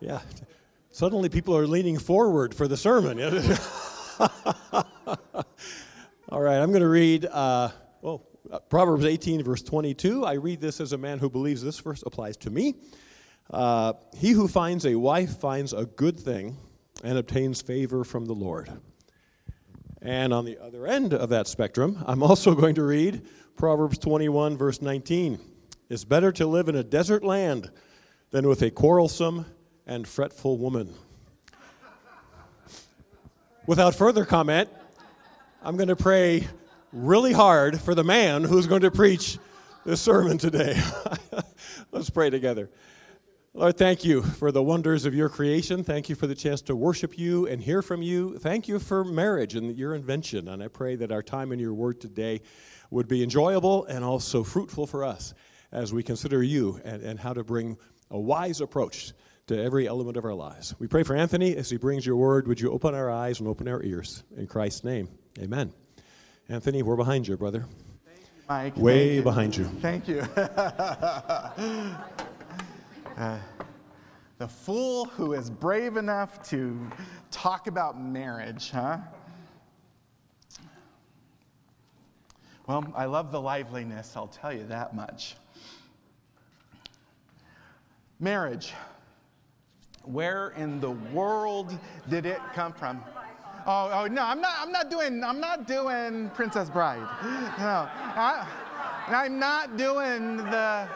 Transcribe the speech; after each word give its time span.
Yeah. 0.00 0.20
Suddenly 0.90 1.28
people 1.28 1.56
are 1.56 1.66
leaning 1.66 1.98
forward 1.98 2.54
for 2.54 2.66
the 2.66 2.76
sermon. 2.76 3.20
All 6.30 6.40
right, 6.40 6.58
I'm 6.58 6.70
going 6.70 6.82
to 6.82 6.88
read, 6.88 7.26
uh, 7.26 7.68
well, 8.00 8.26
Proverbs 8.68 9.04
18, 9.04 9.42
verse 9.42 9.62
22. 9.62 10.24
I 10.24 10.34
read 10.34 10.60
this 10.60 10.80
as 10.80 10.92
a 10.92 10.98
man 10.98 11.18
who 11.18 11.28
believes 11.28 11.62
this 11.62 11.78
verse 11.78 12.02
applies 12.06 12.36
to 12.38 12.50
me. 12.50 12.76
Uh, 13.50 13.92
he 14.16 14.30
who 14.30 14.48
finds 14.48 14.86
a 14.86 14.94
wife 14.94 15.38
finds 15.38 15.72
a 15.72 15.84
good 15.84 16.18
thing 16.18 16.56
and 17.04 17.18
obtains 17.18 17.60
favor 17.60 18.02
from 18.02 18.24
the 18.24 18.32
Lord. 18.32 18.70
And 20.00 20.32
on 20.32 20.46
the 20.46 20.58
other 20.58 20.86
end 20.86 21.12
of 21.12 21.28
that 21.28 21.46
spectrum, 21.46 22.02
I'm 22.06 22.22
also 22.22 22.54
going 22.54 22.74
to 22.76 22.84
read 22.84 23.26
Proverbs 23.56 23.98
21, 23.98 24.56
verse 24.56 24.80
19. 24.80 25.38
It's 25.90 26.04
better 26.04 26.32
to 26.32 26.46
live 26.46 26.68
in 26.68 26.76
a 26.76 26.84
desert 26.84 27.22
land 27.22 27.70
than 28.30 28.48
with 28.48 28.62
a 28.62 28.70
quarrelsome 28.70 29.44
and 29.90 30.06
fretful 30.06 30.56
woman. 30.56 30.94
Without 33.66 33.96
further 33.96 34.24
comment, 34.24 34.68
I'm 35.64 35.76
going 35.76 35.88
to 35.88 35.96
pray 35.96 36.46
really 36.92 37.32
hard 37.32 37.80
for 37.80 37.96
the 37.96 38.04
man 38.04 38.44
who's 38.44 38.68
going 38.68 38.82
to 38.82 38.92
preach 38.92 39.36
this 39.84 40.00
sermon 40.00 40.38
today. 40.38 40.80
Let's 41.92 42.08
pray 42.08 42.30
together. 42.30 42.70
Lord, 43.52 43.76
thank 43.76 44.04
you 44.04 44.22
for 44.22 44.52
the 44.52 44.62
wonders 44.62 45.06
of 45.06 45.14
your 45.14 45.28
creation. 45.28 45.82
Thank 45.82 46.08
you 46.08 46.14
for 46.14 46.28
the 46.28 46.36
chance 46.36 46.62
to 46.62 46.76
worship 46.76 47.18
you 47.18 47.48
and 47.48 47.60
hear 47.60 47.82
from 47.82 48.00
you. 48.00 48.38
Thank 48.38 48.68
you 48.68 48.78
for 48.78 49.02
marriage 49.02 49.56
and 49.56 49.76
your 49.76 49.96
invention. 49.96 50.46
And 50.46 50.62
I 50.62 50.68
pray 50.68 50.94
that 50.94 51.10
our 51.10 51.22
time 51.22 51.50
in 51.50 51.58
your 51.58 51.74
word 51.74 52.00
today 52.00 52.42
would 52.92 53.08
be 53.08 53.24
enjoyable 53.24 53.86
and 53.86 54.04
also 54.04 54.44
fruitful 54.44 54.86
for 54.86 55.04
us 55.04 55.34
as 55.72 55.92
we 55.92 56.04
consider 56.04 56.44
you 56.44 56.80
and, 56.84 57.02
and 57.02 57.18
how 57.18 57.32
to 57.32 57.42
bring 57.42 57.76
a 58.12 58.18
wise 58.18 58.60
approach 58.60 59.14
to 59.46 59.60
every 59.60 59.86
element 59.88 60.16
of 60.16 60.24
our 60.24 60.34
lives. 60.34 60.74
We 60.78 60.86
pray 60.86 61.02
for 61.02 61.16
Anthony 61.16 61.56
as 61.56 61.70
he 61.70 61.76
brings 61.76 62.06
your 62.06 62.16
word. 62.16 62.46
Would 62.46 62.60
you 62.60 62.70
open 62.70 62.94
our 62.94 63.10
eyes 63.10 63.40
and 63.40 63.48
open 63.48 63.68
our 63.68 63.82
ears? 63.82 64.22
In 64.36 64.46
Christ's 64.46 64.84
name, 64.84 65.08
amen. 65.38 65.72
Anthony, 66.48 66.82
we're 66.82 66.96
behind 66.96 67.28
you, 67.28 67.36
brother. 67.36 67.66
Thank 68.04 68.20
you, 68.20 68.42
Mike. 68.48 68.76
Way 68.76 69.06
Thank 69.06 69.16
you. 69.16 69.22
behind 69.22 69.56
you. 69.56 69.64
Thank 69.80 70.08
you. 70.08 70.20
uh, 73.16 73.38
the 74.38 74.48
fool 74.48 75.04
who 75.04 75.34
is 75.34 75.50
brave 75.50 75.96
enough 75.96 76.42
to 76.48 76.78
talk 77.30 77.66
about 77.66 78.00
marriage, 78.00 78.70
huh? 78.70 78.98
Well, 82.66 82.86
I 82.94 83.06
love 83.06 83.32
the 83.32 83.40
liveliness, 83.40 84.16
I'll 84.16 84.28
tell 84.28 84.52
you 84.52 84.64
that 84.68 84.94
much. 84.94 85.36
Marriage. 88.20 88.72
Where 90.04 90.50
in 90.56 90.80
the 90.80 90.90
world 90.90 91.78
did 92.08 92.26
it 92.26 92.40
come 92.54 92.72
from? 92.72 93.02
Oh, 93.66 93.90
oh 93.92 94.06
no, 94.06 94.24
I'm 94.24 94.40
not. 94.40 94.56
I'm 94.58 94.72
not 94.72 94.90
doing. 94.90 95.22
I'm 95.22 95.40
not 95.40 95.66
doing 95.66 96.30
Princess 96.30 96.70
Bride. 96.70 97.06
No, 97.58 97.88
I, 97.92 98.46
I'm 99.08 99.38
not 99.38 99.76
doing 99.76 100.38
the. 100.38 100.88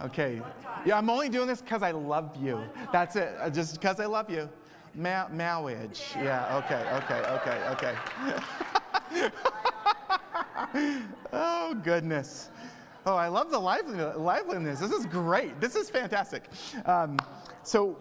Okay, 0.00 0.40
yeah, 0.84 0.96
I'm 0.96 1.10
only 1.10 1.28
doing 1.28 1.48
this 1.48 1.60
because 1.60 1.82
I 1.82 1.90
love 1.90 2.36
you. 2.40 2.62
That's 2.92 3.16
it. 3.16 3.34
Uh, 3.40 3.50
Just 3.50 3.80
because 3.80 3.98
I 3.98 4.06
love 4.06 4.30
you. 4.30 4.48
Ma- 4.94 5.28
marriage. 5.28 6.12
Yeah. 6.16 6.62
Okay, 6.64 6.82
okay. 6.98 7.20
Okay. 7.38 7.90
Okay. 9.12 9.30
oh 11.32 11.74
goodness. 11.82 12.50
Oh, 13.06 13.16
I 13.16 13.28
love 13.28 13.50
the 13.50 13.58
liveliness. 13.58 14.80
This 14.80 14.92
is 14.92 15.06
great. 15.06 15.60
This 15.60 15.76
is 15.76 15.88
fantastic. 15.88 16.44
Um, 16.84 17.18
so, 17.62 17.96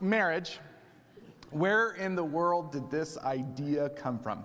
marriage. 0.00 0.60
Where 1.50 1.92
in 1.92 2.14
the 2.14 2.24
world 2.24 2.72
did 2.72 2.90
this 2.90 3.18
idea 3.18 3.90
come 3.90 4.18
from? 4.18 4.42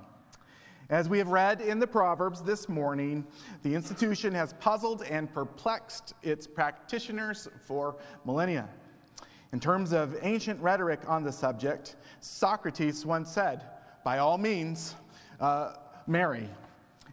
As 0.89 1.07
we 1.07 1.17
have 1.19 1.29
read 1.29 1.61
in 1.61 1.79
the 1.79 1.87
Proverbs 1.87 2.41
this 2.41 2.67
morning, 2.67 3.25
the 3.63 3.73
institution 3.73 4.33
has 4.33 4.53
puzzled 4.53 5.03
and 5.03 5.33
perplexed 5.33 6.13
its 6.21 6.47
practitioners 6.47 7.47
for 7.65 7.95
millennia. 8.25 8.67
In 9.53 9.59
terms 9.59 9.93
of 9.93 10.17
ancient 10.21 10.61
rhetoric 10.61 10.99
on 11.07 11.23
the 11.23 11.31
subject, 11.31 11.95
Socrates 12.19 13.05
once 13.05 13.31
said, 13.31 13.63
By 14.03 14.17
all 14.17 14.37
means, 14.37 14.95
uh, 15.39 15.73
marry. 16.07 16.49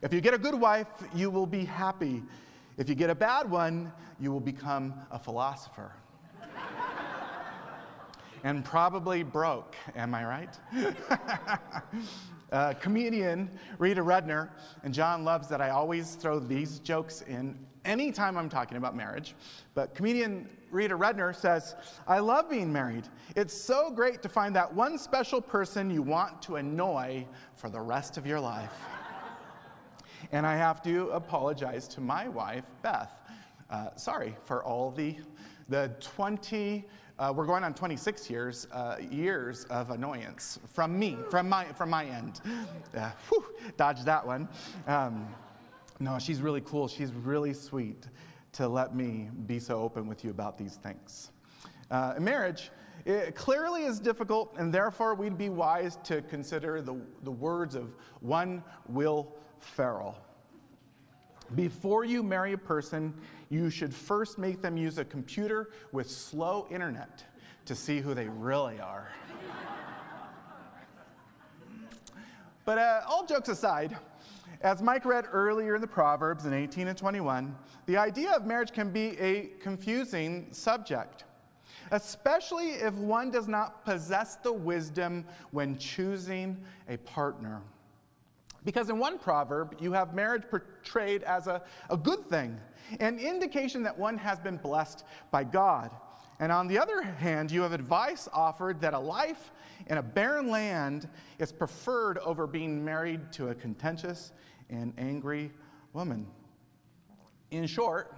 If 0.03 0.12
you 0.12 0.20
get 0.20 0.34
a 0.34 0.38
good 0.38 0.54
wife, 0.54 0.88
you 1.14 1.30
will 1.30 1.47
be 1.47 1.64
happy. 1.64 2.22
If 2.76 2.88
you 2.88 2.96
get 2.96 3.08
a 3.08 3.14
bad 3.14 3.48
one, 3.48 3.92
you 4.18 4.32
will 4.32 4.40
become 4.40 4.94
a 5.12 5.18
philosopher. 5.18 5.92
and 8.42 8.64
probably 8.64 9.22
broke, 9.22 9.76
am 9.94 10.12
I 10.12 10.24
right? 10.24 10.58
uh, 12.52 12.74
comedian 12.74 13.48
Rita 13.78 14.02
Rudner, 14.02 14.50
and 14.82 14.92
John 14.92 15.24
loves 15.24 15.46
that 15.48 15.60
I 15.60 15.70
always 15.70 16.16
throw 16.16 16.40
these 16.40 16.80
jokes 16.80 17.22
in 17.22 17.56
anytime 17.84 18.36
I'm 18.36 18.48
talking 18.48 18.76
about 18.76 18.96
marriage. 18.96 19.36
But 19.74 19.94
comedian 19.94 20.48
Rita 20.72 20.98
Rudner 20.98 21.34
says, 21.34 21.76
I 22.08 22.18
love 22.18 22.50
being 22.50 22.72
married. 22.72 23.08
It's 23.36 23.54
so 23.54 23.88
great 23.88 24.20
to 24.22 24.28
find 24.28 24.56
that 24.56 24.74
one 24.74 24.98
special 24.98 25.41
person 25.41 25.91
you 25.91 26.02
want 26.02 26.42
to 26.42 26.56
annoy 26.56 27.26
for 27.54 27.70
the 27.70 27.80
rest 27.80 28.16
of 28.16 28.26
your 28.26 28.41
life. 28.41 28.74
And 30.32 30.46
I 30.46 30.56
have 30.56 30.82
to 30.82 31.08
apologize 31.10 31.88
to 31.88 32.00
my 32.00 32.28
wife, 32.28 32.64
Beth. 32.82 33.12
Uh, 33.70 33.94
sorry 33.96 34.36
for 34.44 34.62
all 34.64 34.90
the, 34.90 35.16
the 35.68 35.92
20, 36.00 36.84
uh, 37.18 37.32
we're 37.34 37.46
going 37.46 37.64
on 37.64 37.74
26 37.74 38.30
years, 38.30 38.66
uh, 38.72 38.96
years 39.10 39.64
of 39.64 39.90
annoyance 39.90 40.58
from 40.66 40.98
me, 40.98 41.16
from 41.30 41.48
my, 41.48 41.64
from 41.72 41.90
my 41.90 42.04
end. 42.04 42.40
Uh, 42.96 43.10
whew, 43.28 43.44
dodged 43.76 44.04
that 44.04 44.24
one. 44.24 44.48
Um, 44.86 45.26
no, 45.98 46.18
she's 46.18 46.41
really 46.41 46.60
cool. 46.60 46.86
She's 46.86 47.12
really 47.12 47.52
sweet 47.52 48.06
to 48.52 48.68
let 48.68 48.94
me 48.94 49.30
be 49.46 49.58
so 49.58 49.80
open 49.80 50.06
with 50.06 50.22
you 50.24 50.30
about 50.30 50.56
these 50.56 50.76
things. 50.76 51.32
Uh, 51.91 52.14
marriage 52.20 52.70
it 53.04 53.34
clearly 53.34 53.84
is 53.84 54.00
difficult, 54.00 54.54
and 54.56 54.72
therefore 54.72 55.14
we'd 55.14 55.36
be 55.36 55.50
wise 55.50 55.98
to 56.04 56.22
consider 56.22 56.80
the, 56.80 56.98
the 57.22 57.30
words 57.30 57.74
of 57.74 57.94
one 58.20 58.62
Will 58.88 59.34
Ferrell. 59.64 60.16
Before 61.54 62.04
you 62.04 62.22
marry 62.22 62.52
a 62.52 62.58
person, 62.58 63.14
you 63.50 63.70
should 63.70 63.94
first 63.94 64.38
make 64.38 64.62
them 64.62 64.76
use 64.76 64.98
a 64.98 65.04
computer 65.04 65.70
with 65.92 66.10
slow 66.10 66.66
internet 66.70 67.22
to 67.66 67.74
see 67.74 68.00
who 68.00 68.14
they 68.14 68.28
really 68.28 68.80
are. 68.80 69.08
but 72.64 72.78
uh, 72.78 73.03
all 73.06 73.26
jokes 73.26 73.48
aside, 73.48 73.97
as 74.60 74.82
Mike 74.82 75.04
read 75.04 75.26
earlier 75.30 75.74
in 75.74 75.80
the 75.80 75.86
Proverbs 75.86 76.47
in 76.47 76.53
18 76.53 76.88
and 76.88 76.97
21, 76.97 77.54
the 77.86 77.97
idea 77.97 78.32
of 78.32 78.47
marriage 78.47 78.72
can 78.72 78.91
be 78.91 79.19
a 79.19 79.50
confusing 79.60 80.47
subject, 80.50 81.24
especially 81.91 82.70
if 82.70 82.94
one 82.94 83.30
does 83.30 83.47
not 83.47 83.84
possess 83.84 84.36
the 84.36 84.53
wisdom 84.53 85.24
when 85.50 85.76
choosing 85.76 86.56
a 86.88 86.97
partner. 86.98 87.60
Because 88.64 88.88
in 88.88 88.98
one 88.98 89.19
proverb, 89.19 89.76
you 89.80 89.92
have 89.92 90.14
marriage 90.14 90.44
portrayed 90.48 91.22
as 91.22 91.47
a, 91.47 91.62
a 91.91 91.97
good 91.97 92.26
thing, 92.28 92.58
an 93.00 93.19
indication 93.19 93.82
that 93.82 93.98
one 93.98 94.16
has 94.16 94.41
been 94.41 94.56
blessed 94.56 95.04
by 95.30 95.44
God. 95.44 95.91
And 96.41 96.50
on 96.50 96.66
the 96.66 96.78
other 96.78 97.03
hand, 97.03 97.50
you 97.50 97.62
have 97.62 97.72
advice 97.72 98.28
offered 98.32 98.80
that 98.80 98.94
a 98.94 98.98
life 98.98 99.53
in 99.86 99.98
a 99.98 100.03
barren 100.03 100.48
land 100.48 101.08
is 101.38 101.53
preferred 101.53 102.19
over 102.19 102.47
being 102.47 102.84
married 102.84 103.32
to 103.32 103.48
a 103.48 103.54
contentious 103.54 104.32
and 104.70 104.92
angry 104.98 105.53
woman. 105.92 106.26
In 107.50 107.66
short, 107.66 108.16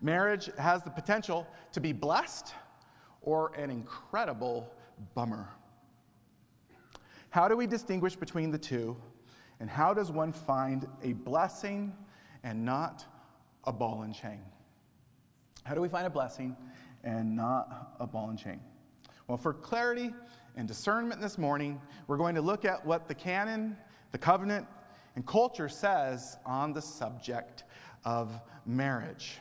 marriage 0.00 0.50
has 0.58 0.82
the 0.82 0.90
potential 0.90 1.46
to 1.72 1.80
be 1.80 1.92
blessed 1.92 2.54
or 3.20 3.54
an 3.54 3.70
incredible 3.70 4.72
bummer. 5.14 5.48
How 7.30 7.46
do 7.46 7.56
we 7.56 7.66
distinguish 7.66 8.16
between 8.16 8.50
the 8.50 8.58
two? 8.58 8.96
And 9.62 9.70
how 9.70 9.94
does 9.94 10.10
one 10.10 10.32
find 10.32 10.88
a 11.04 11.12
blessing 11.12 11.94
and 12.42 12.64
not 12.64 13.04
a 13.62 13.72
ball 13.72 14.02
and 14.02 14.12
chain? 14.12 14.40
How 15.62 15.76
do 15.76 15.80
we 15.80 15.88
find 15.88 16.04
a 16.04 16.10
blessing 16.10 16.56
and 17.04 17.36
not 17.36 17.94
a 18.00 18.06
ball 18.08 18.30
and 18.30 18.36
chain? 18.36 18.58
Well, 19.28 19.38
for 19.38 19.54
clarity 19.54 20.12
and 20.56 20.66
discernment 20.66 21.20
this 21.20 21.38
morning, 21.38 21.80
we're 22.08 22.16
going 22.16 22.34
to 22.34 22.42
look 22.42 22.64
at 22.64 22.84
what 22.84 23.06
the 23.06 23.14
canon, 23.14 23.76
the 24.10 24.18
covenant, 24.18 24.66
and 25.14 25.24
culture 25.24 25.68
says 25.68 26.38
on 26.44 26.72
the 26.72 26.82
subject 26.82 27.62
of 28.04 28.32
marriage. 28.66 29.38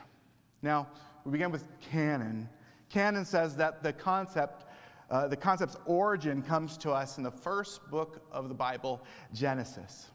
Now, 0.61 0.87
we 1.25 1.31
begin 1.31 1.51
with 1.51 1.65
canon. 1.79 2.47
Canon 2.89 3.25
says 3.25 3.55
that 3.55 3.81
the 3.81 3.91
concept, 3.91 4.65
uh, 5.11 5.27
the 5.27 5.35
concept's 5.35 5.75
origin 5.85 6.41
comes 6.41 6.77
to 6.77 6.91
us 6.91 7.17
in 7.17 7.23
the 7.23 7.31
first 7.31 7.87
book 7.91 8.21
of 8.31 8.47
the 8.47 8.55
Bible, 8.55 9.03
Genesis. 9.33 10.07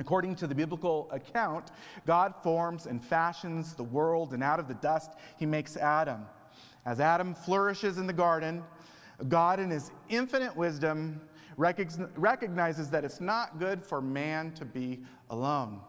According 0.00 0.34
to 0.36 0.46
the 0.46 0.54
biblical 0.54 1.10
account, 1.12 1.72
God 2.06 2.34
forms 2.42 2.86
and 2.86 3.04
fashions 3.04 3.74
the 3.74 3.84
world, 3.84 4.32
and 4.32 4.42
out 4.42 4.58
of 4.58 4.66
the 4.66 4.74
dust, 4.74 5.12
he 5.36 5.44
makes 5.44 5.76
Adam. 5.76 6.26
As 6.86 7.00
Adam 7.00 7.34
flourishes 7.34 7.98
in 7.98 8.06
the 8.06 8.12
garden, 8.12 8.64
God, 9.28 9.60
in 9.60 9.68
his 9.68 9.90
infinite 10.08 10.56
wisdom, 10.56 11.20
recognizes 11.58 12.88
that 12.88 13.04
it's 13.04 13.20
not 13.20 13.58
good 13.58 13.84
for 13.84 14.00
man 14.00 14.52
to 14.52 14.64
be 14.64 15.00
alone. 15.28 15.80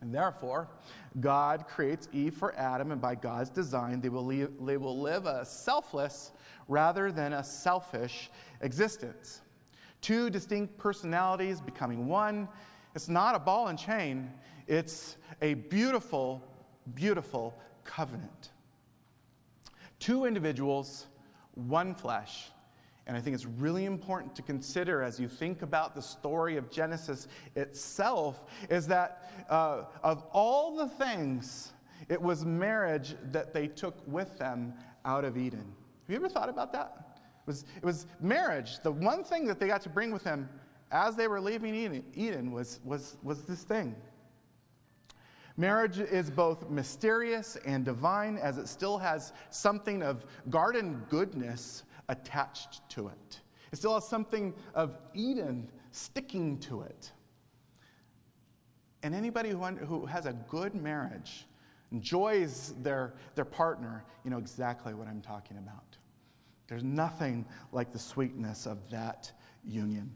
And 0.00 0.14
therefore, 0.14 0.68
God 1.20 1.66
creates 1.66 2.08
Eve 2.12 2.34
for 2.34 2.54
Adam, 2.56 2.92
and 2.92 3.00
by 3.00 3.14
God's 3.14 3.50
design, 3.50 4.00
they 4.00 4.08
will, 4.08 4.24
leave, 4.24 4.50
they 4.60 4.76
will 4.76 4.98
live 4.98 5.26
a 5.26 5.44
selfless 5.44 6.32
rather 6.68 7.10
than 7.10 7.32
a 7.32 7.42
selfish 7.42 8.30
existence. 8.60 9.40
Two 10.00 10.30
distinct 10.30 10.78
personalities 10.78 11.60
becoming 11.60 12.06
one. 12.06 12.48
It's 12.94 13.08
not 13.08 13.34
a 13.34 13.38
ball 13.38 13.68
and 13.68 13.78
chain, 13.78 14.30
it's 14.66 15.16
a 15.42 15.54
beautiful, 15.54 16.42
beautiful 16.94 17.54
covenant. 17.84 18.50
Two 19.98 20.26
individuals, 20.26 21.06
one 21.54 21.94
flesh. 21.94 22.50
And 23.08 23.16
I 23.16 23.20
think 23.20 23.34
it's 23.34 23.46
really 23.46 23.86
important 23.86 24.36
to 24.36 24.42
consider 24.42 25.02
as 25.02 25.18
you 25.18 25.28
think 25.28 25.62
about 25.62 25.94
the 25.94 26.02
story 26.02 26.58
of 26.58 26.70
Genesis 26.70 27.26
itself 27.56 28.44
is 28.68 28.86
that 28.88 29.32
uh, 29.48 29.84
of 30.02 30.24
all 30.32 30.76
the 30.76 30.88
things, 30.88 31.72
it 32.10 32.20
was 32.20 32.44
marriage 32.44 33.16
that 33.32 33.54
they 33.54 33.66
took 33.66 33.96
with 34.06 34.38
them 34.38 34.74
out 35.06 35.24
of 35.24 35.38
Eden. 35.38 35.60
Have 35.60 36.10
you 36.10 36.16
ever 36.16 36.28
thought 36.28 36.50
about 36.50 36.70
that? 36.74 37.16
It 37.16 37.46
was, 37.46 37.64
it 37.76 37.84
was 37.84 38.06
marriage. 38.20 38.78
The 38.82 38.92
one 38.92 39.24
thing 39.24 39.46
that 39.46 39.58
they 39.58 39.68
got 39.68 39.80
to 39.82 39.88
bring 39.88 40.12
with 40.12 40.24
them 40.24 40.46
as 40.92 41.16
they 41.16 41.28
were 41.28 41.40
leaving 41.40 41.74
Eden, 41.74 42.04
Eden 42.14 42.52
was, 42.52 42.78
was, 42.84 43.16
was 43.22 43.42
this 43.44 43.62
thing. 43.62 43.96
Marriage 45.56 45.98
is 45.98 46.30
both 46.30 46.68
mysterious 46.68 47.56
and 47.64 47.86
divine 47.86 48.36
as 48.36 48.58
it 48.58 48.68
still 48.68 48.98
has 48.98 49.32
something 49.48 50.02
of 50.02 50.26
garden 50.50 51.02
goodness 51.08 51.84
attached 52.08 52.88
to 52.90 53.08
it. 53.08 53.40
It 53.72 53.76
still 53.76 53.94
has 53.94 54.08
something 54.08 54.54
of 54.74 54.96
Eden 55.14 55.70
sticking 55.90 56.58
to 56.60 56.82
it. 56.82 57.12
And 59.02 59.14
anybody 59.14 59.50
who, 59.50 59.58
who 59.58 60.06
has 60.06 60.26
a 60.26 60.32
good 60.48 60.74
marriage 60.74 61.46
enjoys 61.92 62.74
their, 62.82 63.14
their 63.34 63.44
partner, 63.44 64.04
you 64.24 64.30
know 64.30 64.38
exactly 64.38 64.94
what 64.94 65.06
I'm 65.06 65.20
talking 65.20 65.58
about. 65.58 65.96
There's 66.66 66.84
nothing 66.84 67.46
like 67.72 67.92
the 67.92 67.98
sweetness 67.98 68.66
of 68.66 68.78
that 68.90 69.32
union. 69.64 70.12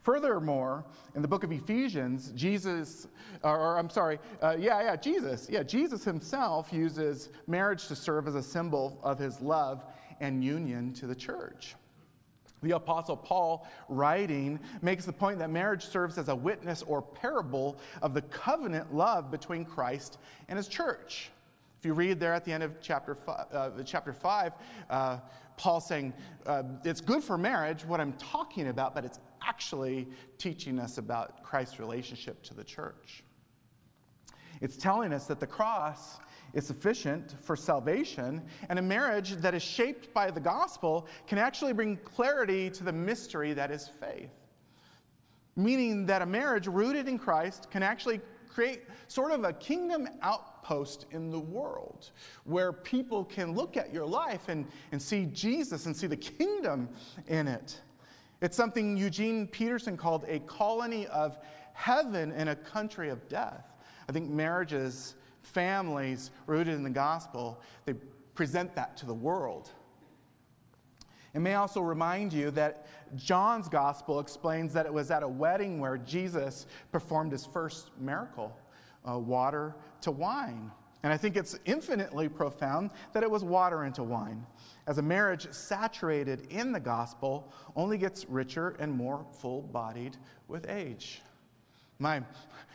Furthermore, 0.00 0.84
in 1.16 1.22
the 1.22 1.26
book 1.26 1.42
of 1.42 1.50
Ephesians, 1.50 2.30
Jesus, 2.36 3.08
or, 3.42 3.58
or 3.58 3.78
I'm 3.78 3.90
sorry, 3.90 4.20
uh, 4.40 4.54
yeah, 4.56 4.80
yeah, 4.82 4.96
Jesus, 4.96 5.48
yeah, 5.50 5.64
Jesus 5.64 6.04
himself 6.04 6.72
uses 6.72 7.30
marriage 7.48 7.88
to 7.88 7.96
serve 7.96 8.28
as 8.28 8.36
a 8.36 8.42
symbol 8.42 9.00
of 9.02 9.18
his 9.18 9.40
love 9.40 9.84
and 10.20 10.44
union 10.44 10.92
to 10.94 11.06
the 11.06 11.14
church. 11.14 11.74
The 12.62 12.72
Apostle 12.72 13.16
Paul, 13.16 13.66
writing, 13.88 14.58
makes 14.82 15.04
the 15.04 15.12
point 15.12 15.38
that 15.38 15.50
marriage 15.50 15.84
serves 15.84 16.18
as 16.18 16.28
a 16.28 16.34
witness 16.34 16.82
or 16.82 17.02
parable 17.02 17.78
of 18.02 18.14
the 18.14 18.22
covenant 18.22 18.94
love 18.94 19.30
between 19.30 19.64
Christ 19.64 20.18
and 20.48 20.56
his 20.56 20.68
church. 20.68 21.30
If 21.78 21.84
you 21.84 21.92
read 21.92 22.18
there 22.18 22.32
at 22.32 22.44
the 22.44 22.52
end 22.52 22.62
of 22.62 22.80
chapter 22.80 23.14
five, 23.14 23.46
uh, 23.52 23.70
chapter 23.84 24.12
five 24.12 24.54
uh, 24.88 25.18
Paul 25.56 25.80
saying, 25.80 26.12
uh, 26.46 26.62
It's 26.84 27.00
good 27.00 27.22
for 27.22 27.36
marriage, 27.36 27.84
what 27.84 28.00
I'm 28.00 28.14
talking 28.14 28.68
about, 28.68 28.94
but 28.94 29.04
it's 29.04 29.20
actually 29.46 30.08
teaching 30.38 30.78
us 30.78 30.98
about 30.98 31.42
Christ's 31.42 31.78
relationship 31.78 32.42
to 32.44 32.54
the 32.54 32.64
church. 32.64 33.22
It's 34.60 34.76
telling 34.76 35.12
us 35.12 35.26
that 35.26 35.40
the 35.40 35.46
cross 35.46 36.18
is 36.52 36.66
sufficient 36.66 37.34
for 37.42 37.56
salvation, 37.56 38.42
and 38.68 38.78
a 38.78 38.82
marriage 38.82 39.32
that 39.36 39.54
is 39.54 39.62
shaped 39.62 40.12
by 40.14 40.30
the 40.30 40.40
gospel 40.40 41.06
can 41.26 41.38
actually 41.38 41.72
bring 41.72 41.96
clarity 41.98 42.70
to 42.70 42.84
the 42.84 42.92
mystery 42.92 43.52
that 43.52 43.70
is 43.70 43.88
faith. 43.88 44.30
Meaning 45.56 46.06
that 46.06 46.22
a 46.22 46.26
marriage 46.26 46.66
rooted 46.66 47.08
in 47.08 47.18
Christ 47.18 47.70
can 47.70 47.82
actually 47.82 48.20
create 48.56 48.84
sort 49.06 49.32
of 49.32 49.44
a 49.44 49.52
kingdom 49.52 50.08
outpost 50.22 51.04
in 51.10 51.30
the 51.30 51.38
world 51.38 52.10
where 52.44 52.72
people 52.72 53.22
can 53.24 53.54
look 53.54 53.76
at 53.76 53.92
your 53.92 54.06
life 54.06 54.48
and, 54.48 54.66
and 54.92 55.00
see 55.00 55.26
Jesus 55.26 55.84
and 55.84 55.94
see 55.94 56.06
the 56.06 56.16
kingdom 56.16 56.88
in 57.26 57.48
it. 57.48 57.80
It's 58.40 58.56
something 58.56 58.96
Eugene 58.96 59.46
Peterson 59.46 59.96
called 59.96 60.24
a 60.26 60.40
colony 60.40 61.06
of 61.08 61.38
heaven 61.72 62.32
in 62.32 62.48
a 62.48 62.56
country 62.56 63.10
of 63.10 63.28
death. 63.28 63.64
I 64.08 64.12
think 64.12 64.30
marriages 64.30 65.16
families 65.52 66.30
rooted 66.46 66.74
in 66.74 66.82
the 66.82 66.90
gospel, 66.90 67.60
they 67.84 67.94
present 68.34 68.74
that 68.74 68.96
to 68.98 69.06
the 69.06 69.14
world. 69.14 69.70
It 71.34 71.40
may 71.40 71.54
also 71.54 71.80
remind 71.80 72.32
you 72.32 72.50
that 72.52 72.86
John's 73.14 73.68
gospel 73.68 74.20
explains 74.20 74.72
that 74.72 74.86
it 74.86 74.92
was 74.92 75.10
at 75.10 75.22
a 75.22 75.28
wedding 75.28 75.80
where 75.80 75.98
Jesus 75.98 76.66
performed 76.92 77.32
his 77.32 77.44
first 77.44 77.90
miracle 78.00 78.56
uh, 79.08 79.18
water 79.18 79.74
to 80.00 80.10
wine. 80.10 80.70
And 81.02 81.12
I 81.12 81.16
think 81.16 81.36
it's 81.36 81.58
infinitely 81.66 82.28
profound 82.28 82.90
that 83.12 83.22
it 83.22 83.30
was 83.30 83.44
water 83.44 83.84
into 83.84 84.02
wine, 84.02 84.44
as 84.86 84.98
a 84.98 85.02
marriage 85.02 85.46
saturated 85.52 86.46
in 86.50 86.72
the 86.72 86.80
gospel 86.80 87.52
only 87.76 87.98
gets 87.98 88.28
richer 88.28 88.76
and 88.78 88.90
more 88.90 89.24
full 89.40 89.62
bodied 89.62 90.16
with 90.48 90.68
age. 90.68 91.22
My, 91.98 92.22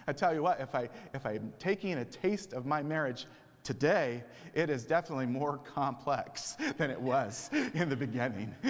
I 0.07 0.13
tell 0.13 0.33
you 0.33 0.42
what, 0.44 0.59
if, 0.59 0.74
I, 0.75 0.89
if 1.13 1.25
I'm 1.25 1.53
taking 1.59 1.94
a 1.94 2.06
taste 2.06 2.53
of 2.53 2.65
my 2.65 2.81
marriage 2.81 3.27
today, 3.63 4.24
it 4.53 4.69
is 4.69 4.86
definitely 4.86 5.25
more 5.25 5.57
complex 5.57 6.57
than 6.77 6.89
it 6.89 7.00
was 7.00 7.50
in 7.74 7.89
the 7.89 7.95
beginning. 7.95 8.53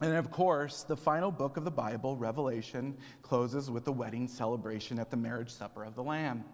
and 0.00 0.14
of 0.14 0.30
course, 0.30 0.82
the 0.82 0.96
final 0.96 1.30
book 1.30 1.56
of 1.56 1.64
the 1.64 1.70
Bible, 1.70 2.16
Revelation, 2.16 2.96
closes 3.22 3.70
with 3.70 3.84
the 3.84 3.92
wedding 3.92 4.28
celebration 4.28 4.98
at 4.98 5.10
the 5.10 5.16
marriage 5.16 5.50
supper 5.50 5.84
of 5.84 5.94
the 5.94 6.02
Lamb, 6.02 6.44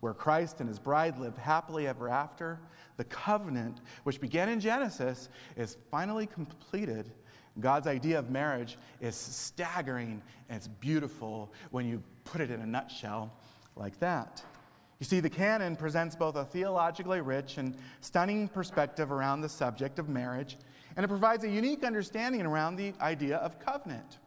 where 0.00 0.14
Christ 0.14 0.60
and 0.60 0.68
his 0.68 0.78
bride 0.78 1.18
live 1.18 1.36
happily 1.36 1.86
ever 1.86 2.08
after. 2.08 2.60
The 2.96 3.04
covenant, 3.04 3.80
which 4.04 4.20
began 4.20 4.48
in 4.48 4.60
Genesis, 4.60 5.28
is 5.56 5.76
finally 5.90 6.26
completed 6.26 7.12
God's 7.60 7.86
idea 7.86 8.18
of 8.18 8.30
marriage 8.30 8.78
is 9.00 9.16
staggering 9.16 10.22
and 10.48 10.56
it's 10.56 10.68
beautiful 10.68 11.52
when 11.70 11.86
you 11.86 12.02
put 12.24 12.40
it 12.40 12.50
in 12.50 12.60
a 12.60 12.66
nutshell 12.66 13.32
like 13.76 13.98
that. 14.00 14.42
You 14.98 15.06
see, 15.06 15.20
the 15.20 15.30
canon 15.30 15.76
presents 15.76 16.16
both 16.16 16.36
a 16.36 16.44
theologically 16.44 17.20
rich 17.20 17.58
and 17.58 17.76
stunning 18.00 18.48
perspective 18.48 19.12
around 19.12 19.40
the 19.40 19.48
subject 19.48 19.98
of 19.98 20.08
marriage, 20.08 20.56
and 20.96 21.04
it 21.04 21.08
provides 21.08 21.44
a 21.44 21.48
unique 21.48 21.84
understanding 21.84 22.42
around 22.42 22.76
the 22.76 22.92
idea 23.00 23.36
of 23.36 23.60
covenant. 23.60 24.18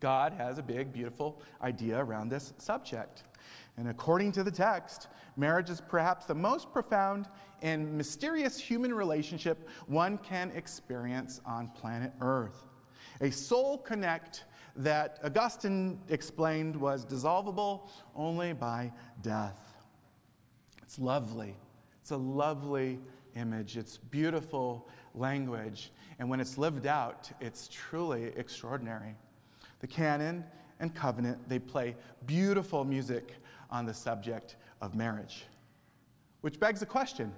God 0.00 0.32
has 0.32 0.56
a 0.56 0.62
big, 0.62 0.94
beautiful 0.94 1.42
idea 1.60 2.02
around 2.02 2.30
this 2.30 2.54
subject. 2.56 3.24
And 3.76 3.88
according 3.88 4.32
to 4.32 4.42
the 4.42 4.50
text, 4.50 5.08
marriage 5.36 5.70
is 5.70 5.80
perhaps 5.80 6.26
the 6.26 6.34
most 6.34 6.72
profound 6.72 7.28
and 7.62 7.96
mysterious 7.96 8.58
human 8.58 8.92
relationship 8.92 9.68
one 9.86 10.18
can 10.18 10.50
experience 10.52 11.40
on 11.46 11.68
planet 11.68 12.12
Earth. 12.20 12.66
A 13.20 13.30
soul 13.30 13.78
connect 13.78 14.44
that 14.76 15.18
Augustine 15.24 16.00
explained 16.08 16.76
was 16.76 17.04
dissolvable 17.04 17.88
only 18.14 18.52
by 18.52 18.92
death. 19.22 19.74
It's 20.82 20.98
lovely. 20.98 21.54
It's 22.00 22.10
a 22.10 22.16
lovely 22.16 22.98
image. 23.36 23.76
It's 23.76 23.98
beautiful 23.98 24.88
language. 25.14 25.92
And 26.18 26.28
when 26.28 26.40
it's 26.40 26.58
lived 26.58 26.86
out, 26.86 27.30
it's 27.40 27.68
truly 27.68 28.32
extraordinary. 28.36 29.14
The 29.80 29.86
canon 29.86 30.44
and 30.80 30.94
covenant, 30.94 31.48
they 31.48 31.58
play 31.58 31.94
beautiful 32.26 32.84
music 32.84 33.34
on 33.70 33.86
the 33.86 33.94
subject 33.94 34.56
of 34.80 34.94
marriage. 34.94 35.44
Which 36.40 36.58
begs 36.58 36.80
the 36.80 36.86
question 36.86 37.32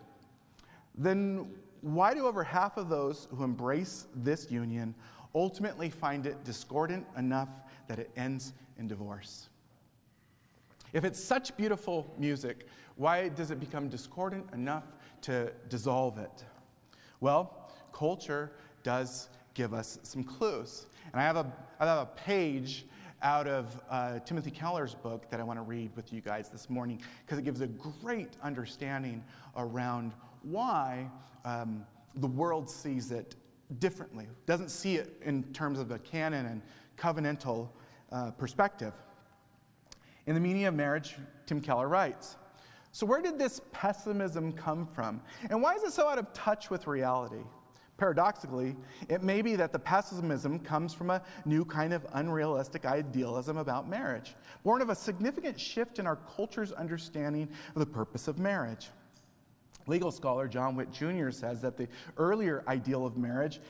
then 0.95 1.51
why 1.81 2.15
do 2.15 2.27
over 2.27 2.45
half 2.45 2.77
of 2.77 2.89
those 2.89 3.29
who 3.35 3.45
embrace 3.45 4.07
this 4.15 4.51
union 4.51 4.95
ultimately 5.35 5.89
find 5.89 6.27
it 6.27 6.45
discordant 6.45 7.07
enough 7.17 7.49
that 7.89 7.99
it 7.99 8.11
ends 8.17 8.53
in 8.79 8.87
divorce? 8.87 9.49
If 10.93 11.05
it's 11.05 11.23
such 11.23 11.57
beautiful 11.57 12.13
music, 12.19 12.67
why 12.97 13.31
does 13.31 13.51
it 13.51 13.59
become 13.59 13.89
discordant 13.89 14.45
enough 14.53 14.85
to 15.23 15.51
dissolve 15.69 16.19
it? 16.19 16.45
Well, 17.21 17.71
culture 17.93 18.53
does 18.83 19.31
give 19.55 19.73
us 19.75 19.99
some 20.03 20.23
clues. 20.23 20.87
And 21.13 21.21
I 21.21 21.25
have 21.25 21.37
a, 21.37 21.53
I 21.81 21.87
have 21.87 21.99
a 21.99 22.11
page 22.15 22.87
out 23.23 23.47
of 23.47 23.81
uh, 23.89 24.19
Timothy 24.21 24.51
Keller's 24.51 24.95
book 24.95 25.31
that 25.31 25.41
I 25.41 25.43
want 25.45 25.59
to 25.59 25.63
read 25.63 25.91
with 25.95 26.13
you 26.13 26.21
guys 26.21 26.49
this 26.49 26.69
morning 26.69 27.01
because 27.25 27.39
it 27.39 27.45
gives 27.45 27.61
a 27.61 27.69
great 27.69 28.37
understanding 28.43 29.25
around 29.57 30.13
why 30.43 31.09
um, 31.45 31.87
the 32.17 32.27
world 32.27 32.69
sees 32.69 33.11
it 33.13 33.37
differently, 33.79 34.27
doesn't 34.47 34.71
see 34.71 34.97
it 34.97 35.21
in 35.25 35.45
terms 35.53 35.79
of 35.79 35.89
the 35.89 35.99
canon 36.01 36.47
and 36.47 36.63
covenantal 36.99 37.69
uh, 38.11 38.33
perspective. 38.33 38.93
In 40.27 40.35
the 40.35 40.41
meaning 40.41 40.65
of 40.65 40.75
marriage, 40.75 41.17
Tim 41.47 41.61
Keller 41.61 41.89
writes 41.89 42.37
So, 42.93 43.07
where 43.07 43.23
did 43.23 43.39
this 43.39 43.61
pessimism 43.73 44.53
come 44.53 44.87
from? 44.87 45.21
And 45.49 45.63
why 45.63 45.75
is 45.75 45.83
it 45.83 45.93
so 45.93 46.09
out 46.09 46.19
of 46.19 46.33
touch 46.33 46.71
with 46.71 46.87
reality? 46.87 47.43
Paradoxically, 48.03 48.75
it 49.09 49.23
may 49.23 49.43
be 49.43 49.55
that 49.55 49.71
the 49.71 49.79
pessimism 49.79 50.59
comes 50.59 50.93
from 50.93 51.11
a 51.11 51.23
new 51.45 51.65
kind 51.65 51.93
of 51.93 52.05
unrealistic 52.15 52.85
idealism 52.85 53.59
about 53.59 53.89
marriage, 53.89 54.35
born 54.65 54.83
of 54.83 54.89
a 54.89 54.95
significant 54.97 55.61
shift 55.61 56.01
in 56.01 56.07
our 56.09 56.17
culture's 56.17 56.73
understanding 56.73 57.49
of 57.77 57.79
the 57.79 57.87
purpose 57.87 58.27
of 58.27 58.41
marriage. 58.41 58.89
Legal 59.87 60.11
scholar 60.11 60.49
John 60.49 60.75
Witte 60.75 60.91
Jr. 60.91 61.31
says 61.31 61.61
that 61.61 61.77
the 61.77 61.87
earlier 62.17 62.65
ideal 62.67 63.07
of 63.07 63.17
marriage 63.17 63.61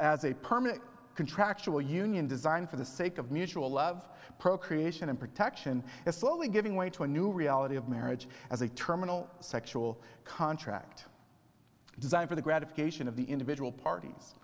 as 0.00 0.24
a 0.24 0.34
permanent 0.34 0.82
contractual 1.14 1.80
union 1.80 2.26
designed 2.26 2.68
for 2.68 2.74
the 2.74 2.84
sake 2.84 3.18
of 3.18 3.30
mutual 3.30 3.70
love, 3.70 4.04
procreation, 4.40 5.10
and 5.10 5.20
protection 5.20 5.84
is 6.06 6.16
slowly 6.16 6.48
giving 6.48 6.74
way 6.74 6.90
to 6.90 7.04
a 7.04 7.06
new 7.06 7.30
reality 7.30 7.76
of 7.76 7.88
marriage 7.88 8.26
as 8.50 8.62
a 8.62 8.68
terminal 8.70 9.30
sexual 9.38 9.96
contract 10.24 11.04
designed 12.00 12.28
for 12.28 12.34
the 12.34 12.42
gratification 12.42 13.06
of 13.06 13.16
the 13.16 13.24
individual 13.24 13.70
parties. 13.70 14.34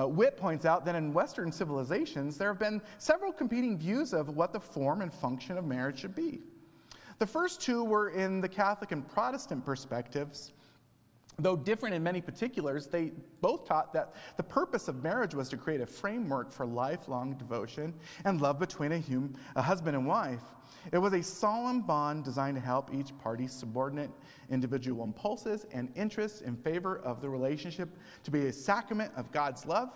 Uh, 0.00 0.08
Witte 0.08 0.36
points 0.36 0.64
out 0.64 0.84
that 0.84 0.94
in 0.94 1.12
Western 1.12 1.52
civilizations, 1.52 2.36
there 2.36 2.48
have 2.48 2.58
been 2.58 2.80
several 2.98 3.32
competing 3.32 3.76
views 3.76 4.12
of 4.12 4.30
what 4.30 4.52
the 4.52 4.60
form 4.60 5.02
and 5.02 5.12
function 5.12 5.58
of 5.58 5.64
marriage 5.64 6.00
should 6.00 6.14
be. 6.14 6.40
The 7.18 7.26
first 7.26 7.60
two 7.60 7.84
were 7.84 8.10
in 8.10 8.40
the 8.40 8.48
Catholic 8.48 8.92
and 8.92 9.06
Protestant 9.08 9.64
perspectives. 9.64 10.52
Though 11.40 11.54
different 11.54 11.94
in 11.94 12.02
many 12.02 12.20
particulars, 12.20 12.88
they 12.88 13.12
both 13.40 13.64
taught 13.64 13.92
that 13.92 14.14
the 14.36 14.42
purpose 14.42 14.88
of 14.88 15.04
marriage 15.04 15.34
was 15.34 15.48
to 15.50 15.56
create 15.56 15.80
a 15.80 15.86
framework 15.86 16.50
for 16.50 16.66
lifelong 16.66 17.34
devotion 17.34 17.94
and 18.24 18.40
love 18.40 18.58
between 18.58 18.90
a, 18.90 19.00
hum- 19.00 19.34
a 19.54 19.62
husband 19.62 19.96
and 19.96 20.04
wife. 20.04 20.42
It 20.92 20.98
was 20.98 21.12
a 21.12 21.22
solemn 21.22 21.82
bond 21.82 22.24
designed 22.24 22.56
to 22.56 22.60
help 22.60 22.92
each 22.92 23.16
party 23.18 23.46
subordinate 23.46 24.10
individual 24.50 25.04
impulses 25.04 25.64
and 25.72 25.92
interests 25.94 26.40
in 26.40 26.56
favor 26.56 26.98
of 26.98 27.20
the 27.20 27.28
relationship 27.28 27.88
to 28.24 28.32
be 28.32 28.46
a 28.46 28.52
sacrament 28.52 29.12
of 29.16 29.30
God's 29.30 29.64
love, 29.64 29.90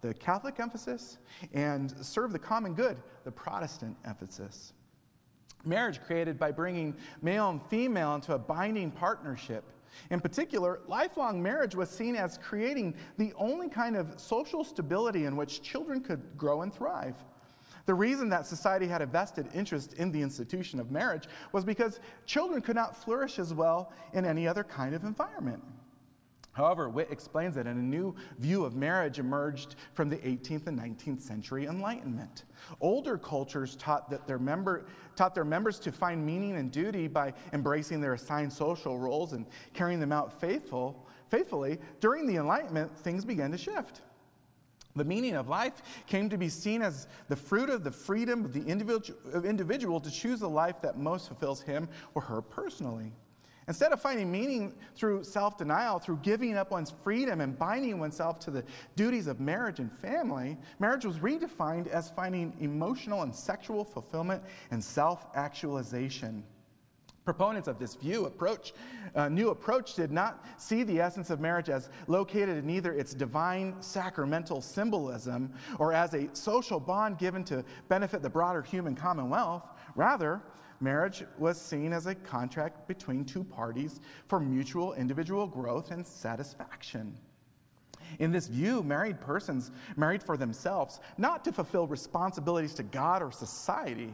the 0.00 0.14
Catholic 0.14 0.60
emphasis, 0.60 1.18
and 1.52 1.92
serve 2.00 2.32
the 2.32 2.38
common 2.38 2.72
good, 2.72 2.96
the 3.24 3.32
Protestant 3.32 3.96
emphasis. 4.06 4.72
Marriage 5.66 6.00
created 6.00 6.38
by 6.38 6.52
bringing 6.52 6.96
male 7.20 7.50
and 7.50 7.60
female 7.66 8.14
into 8.14 8.32
a 8.32 8.38
binding 8.38 8.90
partnership. 8.90 9.64
In 10.10 10.20
particular, 10.20 10.80
lifelong 10.86 11.42
marriage 11.42 11.74
was 11.74 11.90
seen 11.90 12.16
as 12.16 12.38
creating 12.38 12.94
the 13.18 13.32
only 13.36 13.68
kind 13.68 13.96
of 13.96 14.18
social 14.20 14.64
stability 14.64 15.24
in 15.24 15.36
which 15.36 15.62
children 15.62 16.00
could 16.00 16.36
grow 16.36 16.62
and 16.62 16.72
thrive. 16.72 17.16
The 17.86 17.94
reason 17.94 18.28
that 18.30 18.46
society 18.46 18.86
had 18.86 19.00
a 19.00 19.06
vested 19.06 19.48
interest 19.54 19.94
in 19.94 20.10
the 20.10 20.20
institution 20.20 20.80
of 20.80 20.90
marriage 20.90 21.28
was 21.52 21.64
because 21.64 22.00
children 22.26 22.60
could 22.60 22.76
not 22.76 22.96
flourish 22.96 23.38
as 23.38 23.54
well 23.54 23.92
in 24.12 24.24
any 24.24 24.46
other 24.46 24.64
kind 24.64 24.94
of 24.94 25.04
environment. 25.04 25.62
However, 26.56 26.88
Witte 26.88 27.10
explains 27.10 27.54
that 27.56 27.66
a 27.66 27.74
new 27.74 28.14
view 28.38 28.64
of 28.64 28.74
marriage 28.74 29.18
emerged 29.18 29.76
from 29.92 30.08
the 30.08 30.16
18th 30.16 30.66
and 30.68 30.80
19th 30.80 31.20
century 31.20 31.66
Enlightenment. 31.66 32.44
Older 32.80 33.18
cultures 33.18 33.76
taught, 33.76 34.08
that 34.08 34.26
their 34.26 34.38
member, 34.38 34.86
taught 35.16 35.34
their 35.34 35.44
members 35.44 35.78
to 35.80 35.92
find 35.92 36.24
meaning 36.24 36.56
and 36.56 36.72
duty 36.72 37.08
by 37.08 37.34
embracing 37.52 38.00
their 38.00 38.14
assigned 38.14 38.50
social 38.50 38.98
roles 38.98 39.34
and 39.34 39.44
carrying 39.74 40.00
them 40.00 40.12
out 40.12 40.40
faithful, 40.40 41.06
faithfully. 41.28 41.78
During 42.00 42.26
the 42.26 42.36
Enlightenment, 42.36 42.96
things 43.00 43.22
began 43.22 43.50
to 43.50 43.58
shift. 43.58 44.00
The 44.94 45.04
meaning 45.04 45.34
of 45.34 45.50
life 45.50 45.82
came 46.06 46.30
to 46.30 46.38
be 46.38 46.48
seen 46.48 46.80
as 46.80 47.06
the 47.28 47.36
fruit 47.36 47.68
of 47.68 47.84
the 47.84 47.90
freedom 47.92 48.46
of 48.46 48.54
the 48.54 48.64
individual 48.64 50.00
to 50.00 50.10
choose 50.10 50.40
the 50.40 50.48
life 50.48 50.80
that 50.80 50.96
most 50.96 51.28
fulfills 51.28 51.60
him 51.60 51.86
or 52.14 52.22
her 52.22 52.40
personally. 52.40 53.12
Instead 53.68 53.92
of 53.92 54.00
finding 54.00 54.30
meaning 54.30 54.72
through 54.94 55.24
self 55.24 55.58
denial, 55.58 55.98
through 55.98 56.18
giving 56.22 56.56
up 56.56 56.70
one's 56.70 56.92
freedom 57.02 57.40
and 57.40 57.58
binding 57.58 57.98
oneself 57.98 58.38
to 58.40 58.50
the 58.50 58.62
duties 58.94 59.26
of 59.26 59.40
marriage 59.40 59.80
and 59.80 59.90
family, 59.92 60.56
marriage 60.78 61.04
was 61.04 61.18
redefined 61.18 61.88
as 61.88 62.10
finding 62.10 62.56
emotional 62.60 63.22
and 63.22 63.34
sexual 63.34 63.84
fulfillment 63.84 64.42
and 64.70 64.82
self 64.82 65.26
actualization. 65.34 66.44
Proponents 67.24 67.66
of 67.66 67.80
this 67.80 67.96
view 67.96 68.26
approach, 68.26 68.72
uh, 69.16 69.28
new 69.28 69.48
approach 69.50 69.94
did 69.94 70.12
not 70.12 70.46
see 70.58 70.84
the 70.84 71.00
essence 71.00 71.28
of 71.30 71.40
marriage 71.40 71.68
as 71.68 71.88
located 72.06 72.56
in 72.56 72.70
either 72.70 72.92
its 72.92 73.14
divine 73.14 73.74
sacramental 73.80 74.60
symbolism 74.60 75.52
or 75.80 75.92
as 75.92 76.14
a 76.14 76.28
social 76.34 76.78
bond 76.78 77.18
given 77.18 77.42
to 77.42 77.64
benefit 77.88 78.22
the 78.22 78.30
broader 78.30 78.62
human 78.62 78.94
commonwealth. 78.94 79.64
Rather, 79.96 80.40
marriage 80.80 81.24
was 81.38 81.60
seen 81.60 81.92
as 81.92 82.06
a 82.06 82.14
contract 82.14 82.86
between 82.88 83.24
two 83.24 83.44
parties 83.44 84.00
for 84.28 84.40
mutual 84.40 84.94
individual 84.94 85.46
growth 85.46 85.90
and 85.90 86.06
satisfaction. 86.06 87.16
In 88.18 88.32
this 88.32 88.46
view, 88.46 88.82
married 88.82 89.20
persons 89.20 89.70
married 89.96 90.22
for 90.22 90.36
themselves, 90.36 91.00
not 91.18 91.44
to 91.44 91.52
fulfill 91.52 91.86
responsibilities 91.86 92.74
to 92.74 92.82
God 92.82 93.22
or 93.22 93.32
society. 93.32 94.12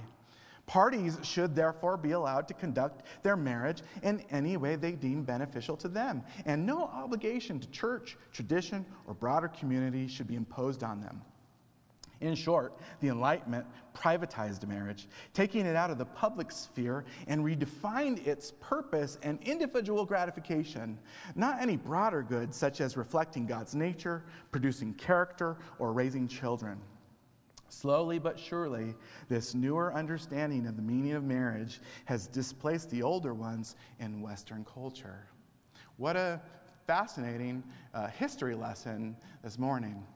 Parties 0.66 1.18
should 1.22 1.54
therefore 1.54 1.96
be 1.96 2.12
allowed 2.12 2.46
to 2.48 2.54
conduct 2.54 3.02
their 3.22 3.36
marriage 3.36 3.82
in 4.02 4.20
any 4.30 4.56
way 4.56 4.76
they 4.76 4.92
deem 4.92 5.22
beneficial 5.22 5.76
to 5.78 5.88
them, 5.88 6.22
and 6.46 6.64
no 6.64 6.84
obligation 6.84 7.58
to 7.58 7.68
church, 7.70 8.16
tradition, 8.32 8.86
or 9.06 9.14
broader 9.14 9.48
community 9.48 10.06
should 10.06 10.28
be 10.28 10.36
imposed 10.36 10.82
on 10.82 11.00
them. 11.00 11.20
In 12.22 12.36
short, 12.36 12.78
the 13.00 13.08
Enlightenment 13.08 13.66
privatized 13.96 14.66
marriage, 14.68 15.08
taking 15.34 15.66
it 15.66 15.74
out 15.74 15.90
of 15.90 15.98
the 15.98 16.04
public 16.04 16.52
sphere 16.52 17.04
and 17.26 17.44
redefined 17.44 18.24
its 18.24 18.52
purpose 18.60 19.18
and 19.24 19.40
individual 19.42 20.04
gratification, 20.04 21.00
not 21.34 21.60
any 21.60 21.76
broader 21.76 22.22
good 22.22 22.54
such 22.54 22.80
as 22.80 22.96
reflecting 22.96 23.44
God's 23.44 23.74
nature, 23.74 24.22
producing 24.52 24.94
character, 24.94 25.56
or 25.80 25.92
raising 25.92 26.28
children. 26.28 26.80
Slowly 27.70 28.20
but 28.20 28.38
surely, 28.38 28.94
this 29.28 29.52
newer 29.52 29.92
understanding 29.92 30.68
of 30.68 30.76
the 30.76 30.82
meaning 30.82 31.14
of 31.14 31.24
marriage 31.24 31.80
has 32.04 32.28
displaced 32.28 32.88
the 32.90 33.02
older 33.02 33.34
ones 33.34 33.74
in 33.98 34.22
Western 34.22 34.64
culture. 34.64 35.26
What 35.96 36.16
a 36.16 36.40
fascinating 36.86 37.64
uh, 37.94 38.06
history 38.06 38.54
lesson 38.54 39.16
this 39.42 39.58
morning. 39.58 40.06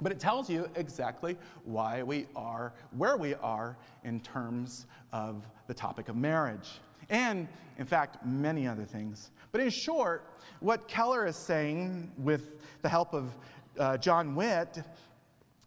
But 0.00 0.12
it 0.12 0.20
tells 0.20 0.50
you 0.50 0.68
exactly 0.76 1.36
why 1.64 2.02
we 2.02 2.26
are 2.36 2.72
where 2.96 3.16
we 3.16 3.34
are 3.36 3.76
in 4.04 4.20
terms 4.20 4.86
of 5.12 5.46
the 5.66 5.74
topic 5.74 6.08
of 6.08 6.16
marriage. 6.16 6.80
And, 7.08 7.48
in 7.78 7.86
fact, 7.86 8.24
many 8.24 8.66
other 8.66 8.84
things. 8.84 9.30
But 9.52 9.60
in 9.60 9.70
short, 9.70 10.30
what 10.60 10.88
Keller 10.88 11.26
is 11.26 11.36
saying 11.36 12.10
with 12.18 12.60
the 12.82 12.88
help 12.88 13.14
of 13.14 13.36
uh, 13.78 13.96
John 13.98 14.34
Witte, 14.34 14.82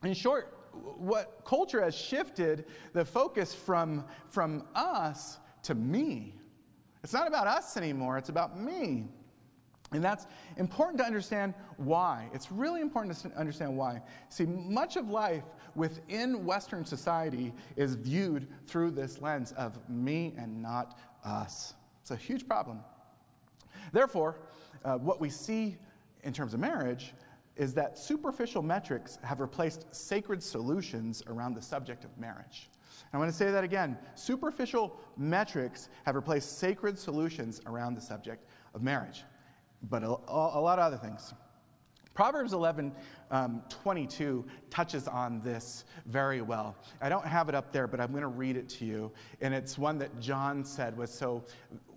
in 0.03 0.13
short, 0.13 0.57
what 0.97 1.41
culture 1.45 1.81
has 1.81 1.95
shifted 1.95 2.65
the 2.93 3.03
focus 3.03 3.53
from, 3.53 4.05
from 4.29 4.65
us 4.75 5.39
to 5.63 5.75
me. 5.75 6.33
It's 7.03 7.13
not 7.13 7.27
about 7.27 7.47
us 7.47 7.77
anymore, 7.77 8.17
it's 8.17 8.29
about 8.29 8.59
me. 8.59 9.07
And 9.91 10.03
that's 10.03 10.27
important 10.57 10.99
to 10.99 11.05
understand 11.05 11.55
why. 11.77 12.29
It's 12.33 12.51
really 12.51 12.81
important 12.81 13.17
to 13.17 13.35
understand 13.35 13.75
why. 13.75 14.01
See, 14.29 14.45
much 14.45 14.97
of 14.97 15.09
life 15.09 15.43
within 15.75 16.45
Western 16.45 16.85
society 16.85 17.53
is 17.75 17.95
viewed 17.95 18.47
through 18.67 18.91
this 18.91 19.19
lens 19.19 19.51
of 19.53 19.77
me 19.89 20.33
and 20.37 20.61
not 20.61 20.99
us. 21.23 21.73
It's 22.01 22.11
a 22.11 22.15
huge 22.15 22.47
problem. 22.47 22.81
Therefore, 23.91 24.37
uh, 24.85 24.97
what 24.97 25.19
we 25.19 25.29
see 25.29 25.77
in 26.23 26.33
terms 26.33 26.53
of 26.53 26.59
marriage 26.59 27.13
is 27.55 27.73
that 27.73 27.97
superficial 27.97 28.61
metrics 28.61 29.17
have 29.23 29.39
replaced 29.39 29.85
sacred 29.93 30.41
solutions 30.41 31.23
around 31.27 31.55
the 31.55 31.61
subject 31.61 32.05
of 32.05 32.15
marriage. 32.17 32.69
I 33.11 33.17
want 33.17 33.31
to 33.31 33.35
say 33.35 33.49
that 33.51 33.63
again. 33.63 33.97
Superficial 34.13 34.99
metrics 35.17 35.89
have 36.05 36.15
replaced 36.15 36.59
sacred 36.59 36.97
solutions 36.97 37.59
around 37.65 37.95
the 37.95 38.01
subject 38.01 38.45
of 38.75 38.83
marriage 38.83 39.23
but 39.83 40.03
a, 40.03 40.07
a 40.07 40.61
lot 40.61 40.79
of 40.79 40.85
other 40.85 40.97
things. 40.97 41.33
Proverbs 42.19 42.51
11 42.51 42.91
um, 43.31 43.63
22 43.69 44.43
touches 44.69 45.07
on 45.07 45.39
this 45.39 45.85
very 46.05 46.41
well. 46.41 46.75
I 46.99 47.07
don't 47.07 47.25
have 47.25 47.47
it 47.47 47.55
up 47.55 47.71
there, 47.71 47.87
but 47.87 48.01
I'm 48.01 48.11
going 48.11 48.23
to 48.23 48.27
read 48.27 48.57
it 48.57 48.67
to 48.69 48.85
you. 48.85 49.09
And 49.39 49.53
it's 49.53 49.77
one 49.77 49.97
that 49.99 50.19
John 50.19 50.65
said 50.65 50.97
was 50.97 51.11
so 51.11 51.45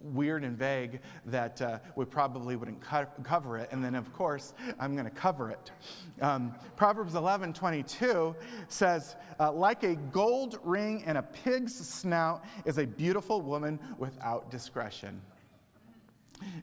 weird 0.01 0.45
and 0.45 0.57
vague 0.57 1.01
that 1.27 1.61
uh, 1.61 1.81
we 1.97 2.05
probably 2.05 2.55
wouldn't 2.55 2.81
co- 2.81 3.09
cover 3.25 3.59
it. 3.59 3.69
And 3.73 3.83
then, 3.83 3.97
of 3.97 4.13
course, 4.13 4.55
I'm 4.79 4.93
going 4.93 5.07
to 5.07 5.11
cover 5.11 5.51
it. 5.51 5.73
Um, 6.21 6.55
Proverbs 6.77 7.17
11 7.17 7.53
22 7.53 8.37
says, 8.69 9.17
uh, 9.41 9.51
Like 9.51 9.83
a 9.83 9.97
gold 9.97 10.61
ring 10.63 11.03
in 11.05 11.17
a 11.17 11.23
pig's 11.23 11.75
snout 11.75 12.45
is 12.65 12.79
a 12.79 12.87
beautiful 12.87 13.41
woman 13.41 13.81
without 13.99 14.53
discretion. 14.53 15.21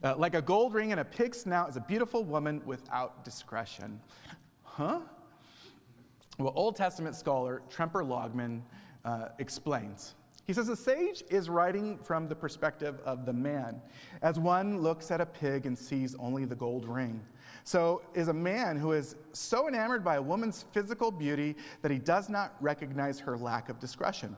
Uh, 0.04 0.16
like 0.18 0.36
a 0.36 0.42
gold 0.42 0.74
ring 0.74 0.92
and 0.92 1.00
a 1.00 1.06
pig's 1.06 1.42
snout 1.42 1.70
is 1.70 1.78
a 1.78 1.82
beautiful 1.82 2.24
woman 2.24 2.62
without 2.66 3.24
discretion. 3.24 4.00
Huh? 4.64 5.00
Well, 6.38 6.54
Old 6.56 6.76
Testament 6.76 7.16
scholar 7.16 7.62
Tremper 7.70 8.04
Longman 8.04 8.64
uh, 9.04 9.30
explains. 9.40 10.16
He 10.50 10.54
says, 10.54 10.68
The 10.68 10.76
sage 10.76 11.24
is 11.30 11.50
writing 11.50 12.00
from 12.00 12.28
the 12.28 12.36
perspective 12.36 13.00
of 13.06 13.26
the 13.26 13.34
man, 13.34 13.82
as 14.22 14.40
one 14.40 14.82
looks 14.82 15.12
at 15.12 15.22
a 15.22 15.26
pig 15.26 15.66
and 15.66 15.78
sees 15.78 16.16
only 16.18 16.46
the 16.46 16.56
gold 16.56 16.86
ring. 16.88 17.22
So 17.66 18.02
is 18.16 18.30
a 18.30 18.34
man 18.34 18.78
who 18.78 18.94
is 18.94 19.16
so 19.34 19.68
enamored 19.68 20.04
by 20.04 20.16
a 20.16 20.22
woman's 20.22 20.66
physical 20.72 21.12
beauty 21.12 21.56
that 21.82 21.92
he 21.92 22.00
does 22.00 22.30
not 22.30 22.56
recognize 22.62 23.20
her 23.20 23.38
lack 23.38 23.70
of 23.70 23.80
discretion. 23.80 24.36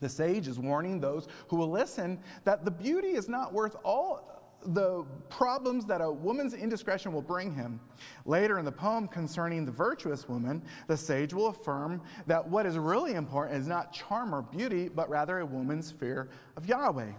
The 0.00 0.08
sage 0.08 0.48
is 0.48 0.58
warning 0.58 1.00
those 1.00 1.28
who 1.48 1.56
will 1.56 1.70
listen 1.70 2.20
that 2.44 2.64
the 2.64 2.70
beauty 2.70 3.08
is 3.08 3.28
not 3.28 3.52
worth 3.52 3.76
all 3.84 4.37
the 4.66 5.04
problems 5.28 5.84
that 5.86 6.00
a 6.00 6.10
woman's 6.10 6.52
indiscretion 6.52 7.12
will 7.12 7.22
bring 7.22 7.54
him. 7.54 7.80
Later 8.24 8.58
in 8.58 8.64
the 8.64 8.72
poem 8.72 9.06
concerning 9.08 9.64
the 9.64 9.72
virtuous 9.72 10.28
woman, 10.28 10.62
the 10.88 10.96
sage 10.96 11.32
will 11.32 11.48
affirm 11.48 12.02
that 12.26 12.46
what 12.46 12.66
is 12.66 12.76
really 12.76 13.14
important 13.14 13.56
is 13.56 13.66
not 13.66 13.92
charm 13.92 14.34
or 14.34 14.42
beauty, 14.42 14.88
but 14.88 15.08
rather 15.08 15.38
a 15.38 15.46
woman's 15.46 15.90
fear 15.90 16.28
of 16.56 16.66
Yahweh. 16.66 17.12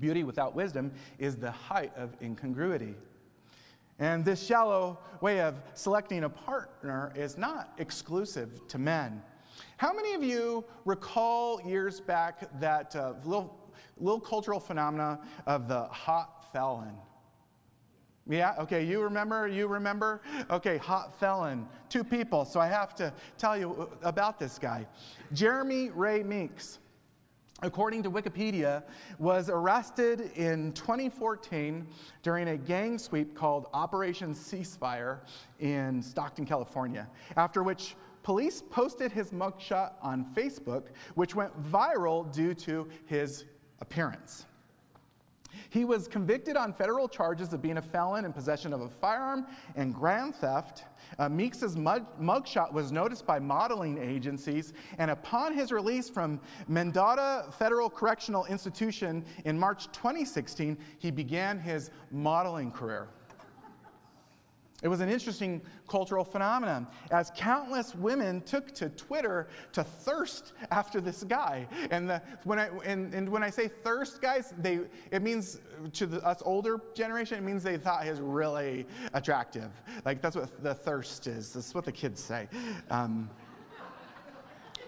Beauty 0.00 0.22
without 0.24 0.54
wisdom 0.54 0.92
is 1.18 1.36
the 1.36 1.50
height 1.50 1.92
of 1.96 2.16
incongruity. 2.22 2.94
And 3.98 4.24
this 4.24 4.44
shallow 4.44 4.98
way 5.20 5.40
of 5.40 5.56
selecting 5.74 6.24
a 6.24 6.28
partner 6.28 7.12
is 7.16 7.36
not 7.36 7.72
exclusive 7.78 8.66
to 8.68 8.78
men. 8.78 9.22
How 9.76 9.92
many 9.92 10.14
of 10.14 10.22
you 10.22 10.64
recall 10.84 11.60
years 11.62 12.00
back 12.00 12.48
that 12.60 12.94
uh, 12.94 13.14
little, 13.24 13.72
little 13.96 14.20
cultural 14.20 14.60
phenomena 14.60 15.18
of 15.46 15.66
the 15.66 15.88
felon? 16.52 16.94
Yeah, 18.28 18.54
okay, 18.58 18.84
you 18.84 19.02
remember? 19.02 19.48
You 19.48 19.66
remember? 19.68 20.20
Okay, 20.50 20.76
hot 20.76 21.18
felon. 21.18 21.66
Two 21.88 22.04
people, 22.04 22.44
so 22.44 22.60
I 22.60 22.66
have 22.66 22.94
to 22.96 23.12
tell 23.38 23.56
you 23.56 23.88
about 24.02 24.38
this 24.38 24.58
guy. 24.58 24.86
Jeremy 25.32 25.90
Ray 25.90 26.22
Meeks 26.22 26.78
according 27.62 28.02
to 28.04 28.10
Wikipedia, 28.10 28.82
was 29.18 29.50
arrested 29.50 30.30
in 30.36 30.72
2014 30.72 31.86
during 32.22 32.48
a 32.48 32.56
gang 32.56 32.98
sweep 32.98 33.34
called 33.34 33.66
Operation 33.74 34.32
Ceasefire 34.32 35.20
in 35.58 36.00
Stockton, 36.00 36.46
California, 36.46 37.08
after 37.36 37.62
which 37.62 37.96
police 38.22 38.62
posted 38.70 39.10
his 39.10 39.30
mugshot 39.30 39.92
on 40.02 40.24
Facebook, 40.36 40.88
which 41.14 41.34
went 41.34 41.52
viral 41.70 42.32
due 42.32 42.54
to 42.54 42.88
his 43.06 43.44
appearance. 43.80 44.46
He 45.70 45.84
was 45.84 46.08
convicted 46.08 46.56
on 46.56 46.72
federal 46.72 47.08
charges 47.08 47.52
of 47.52 47.62
being 47.62 47.78
a 47.78 47.82
felon 47.82 48.24
in 48.24 48.32
possession 48.32 48.72
of 48.72 48.80
a 48.80 48.88
firearm 48.88 49.46
and 49.76 49.94
grand 49.94 50.34
theft. 50.34 50.84
Uh, 51.18 51.28
Meeks' 51.28 51.76
mug, 51.76 52.06
mugshot 52.20 52.72
was 52.72 52.92
noticed 52.92 53.26
by 53.26 53.38
modeling 53.38 53.98
agencies, 53.98 54.72
and 54.98 55.10
upon 55.10 55.54
his 55.54 55.72
release 55.72 56.08
from 56.08 56.40
Mendota 56.66 57.46
Federal 57.58 57.88
Correctional 57.90 58.44
Institution 58.46 59.24
in 59.44 59.58
March 59.58 59.86
2016, 59.92 60.76
he 60.98 61.10
began 61.10 61.58
his 61.58 61.90
modeling 62.10 62.70
career. 62.70 63.08
It 64.80 64.86
was 64.86 65.00
an 65.00 65.08
interesting 65.08 65.60
cultural 65.88 66.22
phenomenon 66.22 66.86
as 67.10 67.32
countless 67.34 67.96
women 67.96 68.40
took 68.42 68.72
to 68.74 68.88
Twitter 68.90 69.48
to 69.72 69.82
thirst 69.82 70.52
after 70.70 71.00
this 71.00 71.24
guy. 71.24 71.66
And, 71.90 72.08
the, 72.08 72.22
when, 72.44 72.60
I, 72.60 72.68
and, 72.84 73.12
and 73.12 73.28
when 73.28 73.42
I 73.42 73.50
say 73.50 73.66
thirst, 73.66 74.22
guys, 74.22 74.54
they, 74.56 74.80
it 75.10 75.22
means 75.22 75.58
to 75.94 76.06
the, 76.06 76.24
us 76.24 76.42
older 76.44 76.80
generation, 76.94 77.38
it 77.38 77.42
means 77.42 77.64
they 77.64 77.76
thought 77.76 78.04
he 78.04 78.10
was 78.10 78.20
really 78.20 78.86
attractive. 79.14 79.70
Like 80.04 80.22
that's 80.22 80.36
what 80.36 80.62
the 80.62 80.74
thirst 80.74 81.26
is. 81.26 81.54
That's 81.54 81.74
what 81.74 81.84
the 81.84 81.92
kids 81.92 82.22
say. 82.22 82.48
Um, 82.88 83.28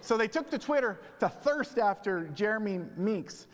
so 0.03 0.17
they 0.17 0.29
took 0.29 0.51
to 0.51 0.59
Twitter 0.59 1.01
to 1.19 1.29
thirst 1.29 1.79
after 1.79 2.29
Jeremy 2.29 2.81
Meeks. 2.97 3.49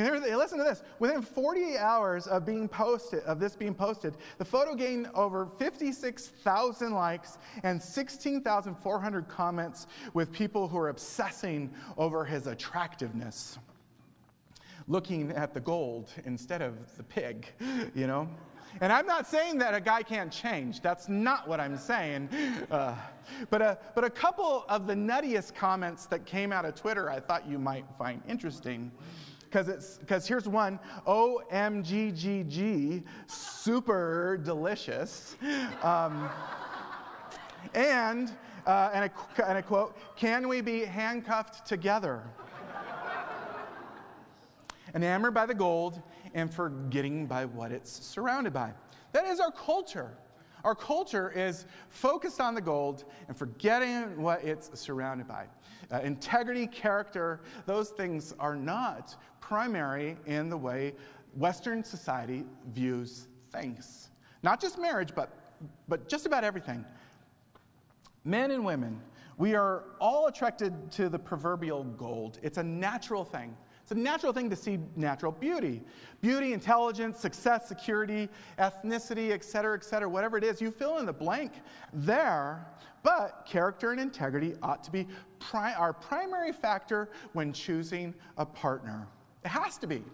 And 0.00 0.36
listen 0.38 0.58
to 0.58 0.64
this. 0.64 0.82
Within 0.98 1.22
48 1.22 1.78
hours 1.78 2.26
of 2.26 2.46
being 2.46 2.68
posted, 2.68 3.22
of 3.24 3.38
this 3.38 3.54
being 3.54 3.74
posted, 3.74 4.16
the 4.38 4.44
photo 4.44 4.74
gained 4.74 5.08
over 5.14 5.46
56,000 5.58 6.92
likes 6.92 7.38
and 7.62 7.80
16,400 7.80 9.28
comments 9.28 9.86
with 10.14 10.32
people 10.32 10.68
who 10.68 10.78
are 10.78 10.88
obsessing 10.88 11.70
over 11.96 12.24
his 12.24 12.46
attractiveness. 12.46 13.58
Looking 14.88 15.30
at 15.32 15.54
the 15.54 15.60
gold 15.60 16.10
instead 16.24 16.62
of 16.62 16.74
the 16.96 17.02
pig, 17.02 17.46
you 17.94 18.06
know? 18.06 18.28
And 18.80 18.92
I'm 18.92 19.06
not 19.06 19.26
saying 19.26 19.58
that 19.58 19.74
a 19.74 19.80
guy 19.80 20.02
can't 20.02 20.32
change. 20.32 20.80
That's 20.80 21.08
not 21.08 21.48
what 21.48 21.60
I'm 21.60 21.76
saying. 21.76 22.28
Uh, 22.70 22.94
but, 23.50 23.62
a, 23.62 23.78
but 23.94 24.04
a 24.04 24.10
couple 24.10 24.64
of 24.68 24.86
the 24.86 24.94
nuttiest 24.94 25.54
comments 25.54 26.06
that 26.06 26.24
came 26.24 26.52
out 26.52 26.64
of 26.64 26.74
Twitter 26.74 27.10
I 27.10 27.18
thought 27.18 27.48
you 27.48 27.58
might 27.58 27.84
find 27.98 28.22
interesting 28.28 28.92
because 29.50 29.68
it's 29.68 29.98
because 29.98 30.28
here's 30.28 30.48
one 30.48 30.78
OMGGG, 31.06 33.02
super 33.26 34.40
delicious. 34.44 35.36
Um, 35.82 36.28
and, 37.74 38.30
uh, 38.66 38.90
and, 38.94 39.10
a, 39.10 39.48
and 39.48 39.58
a 39.58 39.62
quote, 39.62 39.96
can 40.16 40.46
we 40.46 40.60
be 40.60 40.84
handcuffed 40.84 41.66
together? 41.66 42.22
Enamored 44.94 45.34
by 45.34 45.46
the 45.46 45.54
gold 45.54 46.00
and 46.34 46.52
forgetting 46.52 47.26
by 47.26 47.44
what 47.44 47.72
it's 47.72 47.90
surrounded 47.90 48.52
by. 48.52 48.72
That 49.12 49.26
is 49.26 49.40
our 49.40 49.50
culture. 49.50 50.12
Our 50.64 50.74
culture 50.74 51.30
is 51.30 51.66
focused 51.88 52.40
on 52.40 52.54
the 52.54 52.60
gold 52.60 53.04
and 53.28 53.36
forgetting 53.36 54.20
what 54.20 54.44
it's 54.44 54.70
surrounded 54.78 55.26
by. 55.26 55.46
Uh, 55.90 56.00
integrity, 56.00 56.66
character, 56.66 57.40
those 57.66 57.90
things 57.90 58.34
are 58.38 58.54
not 58.56 59.16
primary 59.40 60.16
in 60.26 60.48
the 60.48 60.56
way 60.56 60.94
Western 61.34 61.82
society 61.82 62.44
views 62.72 63.28
things. 63.50 64.10
Not 64.42 64.60
just 64.60 64.78
marriage, 64.78 65.14
but, 65.14 65.30
but 65.88 66.08
just 66.08 66.26
about 66.26 66.44
everything. 66.44 66.84
Men 68.24 68.50
and 68.50 68.64
women, 68.64 69.00
we 69.38 69.54
are 69.54 69.84
all 70.00 70.26
attracted 70.26 70.92
to 70.92 71.08
the 71.08 71.18
proverbial 71.18 71.84
gold. 71.84 72.38
It's 72.42 72.58
a 72.58 72.62
natural 72.62 73.24
thing. 73.24 73.56
It's 73.90 73.98
a 73.98 74.00
natural 74.00 74.32
thing 74.32 74.48
to 74.50 74.54
see 74.54 74.78
natural 74.94 75.32
beauty. 75.32 75.82
Beauty, 76.20 76.52
intelligence, 76.52 77.18
success, 77.18 77.66
security, 77.66 78.28
ethnicity, 78.56 79.32
et 79.32 79.42
cetera, 79.42 79.76
et 79.76 79.82
cetera, 79.82 80.08
whatever 80.08 80.38
it 80.38 80.44
is, 80.44 80.60
you 80.60 80.70
fill 80.70 80.98
in 80.98 81.06
the 81.06 81.12
blank 81.12 81.54
there. 81.92 82.68
But 83.02 83.44
character 83.46 83.90
and 83.90 84.00
integrity 84.00 84.54
ought 84.62 84.84
to 84.84 84.92
be 84.92 85.08
pri- 85.40 85.74
our 85.74 85.92
primary 85.92 86.52
factor 86.52 87.08
when 87.32 87.52
choosing 87.52 88.14
a 88.36 88.46
partner. 88.46 89.08
It 89.44 89.48
has 89.48 89.76
to 89.78 89.88
be. 89.88 90.04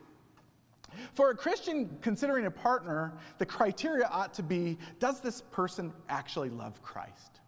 For 1.12 1.28
a 1.28 1.34
Christian 1.34 1.98
considering 2.00 2.46
a 2.46 2.50
partner, 2.50 3.12
the 3.36 3.44
criteria 3.44 4.06
ought 4.06 4.32
to 4.34 4.42
be 4.42 4.78
does 5.00 5.20
this 5.20 5.42
person 5.50 5.92
actually 6.08 6.48
love 6.48 6.80
Christ? 6.82 7.40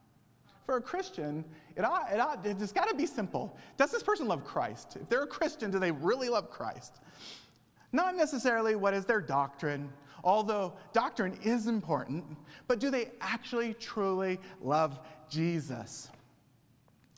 For 0.66 0.76
a 0.76 0.82
Christian, 0.82 1.46
it 1.78 1.84
ought, 1.84 2.12
it 2.12 2.18
ought, 2.18 2.44
it's 2.44 2.72
got 2.72 2.88
to 2.88 2.94
be 2.96 3.06
simple. 3.06 3.56
Does 3.76 3.92
this 3.92 4.02
person 4.02 4.26
love 4.26 4.44
Christ? 4.44 4.98
If 5.00 5.08
they're 5.08 5.22
a 5.22 5.28
Christian, 5.28 5.70
do 5.70 5.78
they 5.78 5.92
really 5.92 6.28
love 6.28 6.50
Christ? 6.50 6.98
Not 7.92 8.16
necessarily 8.16 8.74
what 8.74 8.94
is 8.94 9.04
their 9.04 9.20
doctrine, 9.20 9.88
although 10.24 10.74
doctrine 10.92 11.38
is 11.44 11.68
important, 11.68 12.24
but 12.66 12.80
do 12.80 12.90
they 12.90 13.12
actually 13.20 13.74
truly 13.74 14.40
love 14.60 14.98
Jesus? 15.30 16.10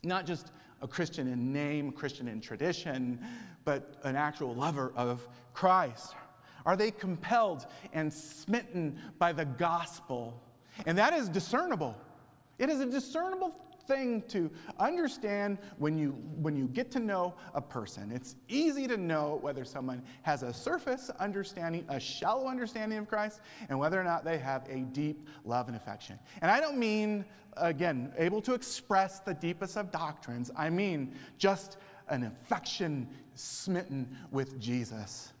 Not 0.03 0.27
just 0.27 0.51
a 0.83 0.87
Christian 0.87 1.27
in 1.27 1.51
name, 1.51 1.91
Christian 1.91 2.27
in 2.27 2.39
tradition, 2.39 3.19
but 3.65 3.95
an 4.03 4.15
actual 4.15 4.53
lover 4.53 4.93
of 4.95 5.27
Christ. 5.53 6.13
Are 6.67 6.77
they 6.77 6.91
compelled 6.91 7.65
and 7.93 8.13
smitten 8.13 8.99
by 9.17 9.33
the 9.33 9.45
gospel? 9.45 10.39
And 10.85 10.95
that 10.99 11.13
is 11.13 11.29
discernible. 11.29 11.97
It 12.59 12.69
is 12.69 12.79
a 12.79 12.85
discernible 12.85 13.55
thing 13.91 14.23
to 14.29 14.49
understand 14.79 15.57
when 15.77 15.97
you, 15.97 16.11
when 16.41 16.55
you 16.55 16.67
get 16.67 16.91
to 16.91 16.99
know 16.99 17.33
a 17.53 17.61
person. 17.61 18.11
It's 18.11 18.35
easy 18.47 18.87
to 18.87 18.97
know 18.97 19.39
whether 19.41 19.65
someone 19.65 20.01
has 20.21 20.43
a 20.43 20.53
surface 20.53 21.09
understanding, 21.19 21.85
a 21.89 21.99
shallow 21.99 22.47
understanding 22.47 22.97
of 22.97 23.07
Christ, 23.07 23.41
and 23.69 23.77
whether 23.77 23.99
or 23.99 24.03
not 24.03 24.23
they 24.23 24.37
have 24.37 24.67
a 24.69 24.79
deep 24.79 25.27
love 25.43 25.67
and 25.67 25.75
affection. 25.75 26.17
And 26.41 26.49
I 26.49 26.61
don't 26.61 26.77
mean, 26.77 27.25
again, 27.57 28.13
able 28.17 28.41
to 28.43 28.53
express 28.53 29.19
the 29.19 29.33
deepest 29.33 29.77
of 29.77 29.91
doctrines, 29.91 30.51
I 30.55 30.69
mean 30.69 31.13
just 31.37 31.77
an 32.07 32.23
affection 32.23 33.07
smitten 33.35 34.17
with 34.31 34.59
Jesus 34.59 35.33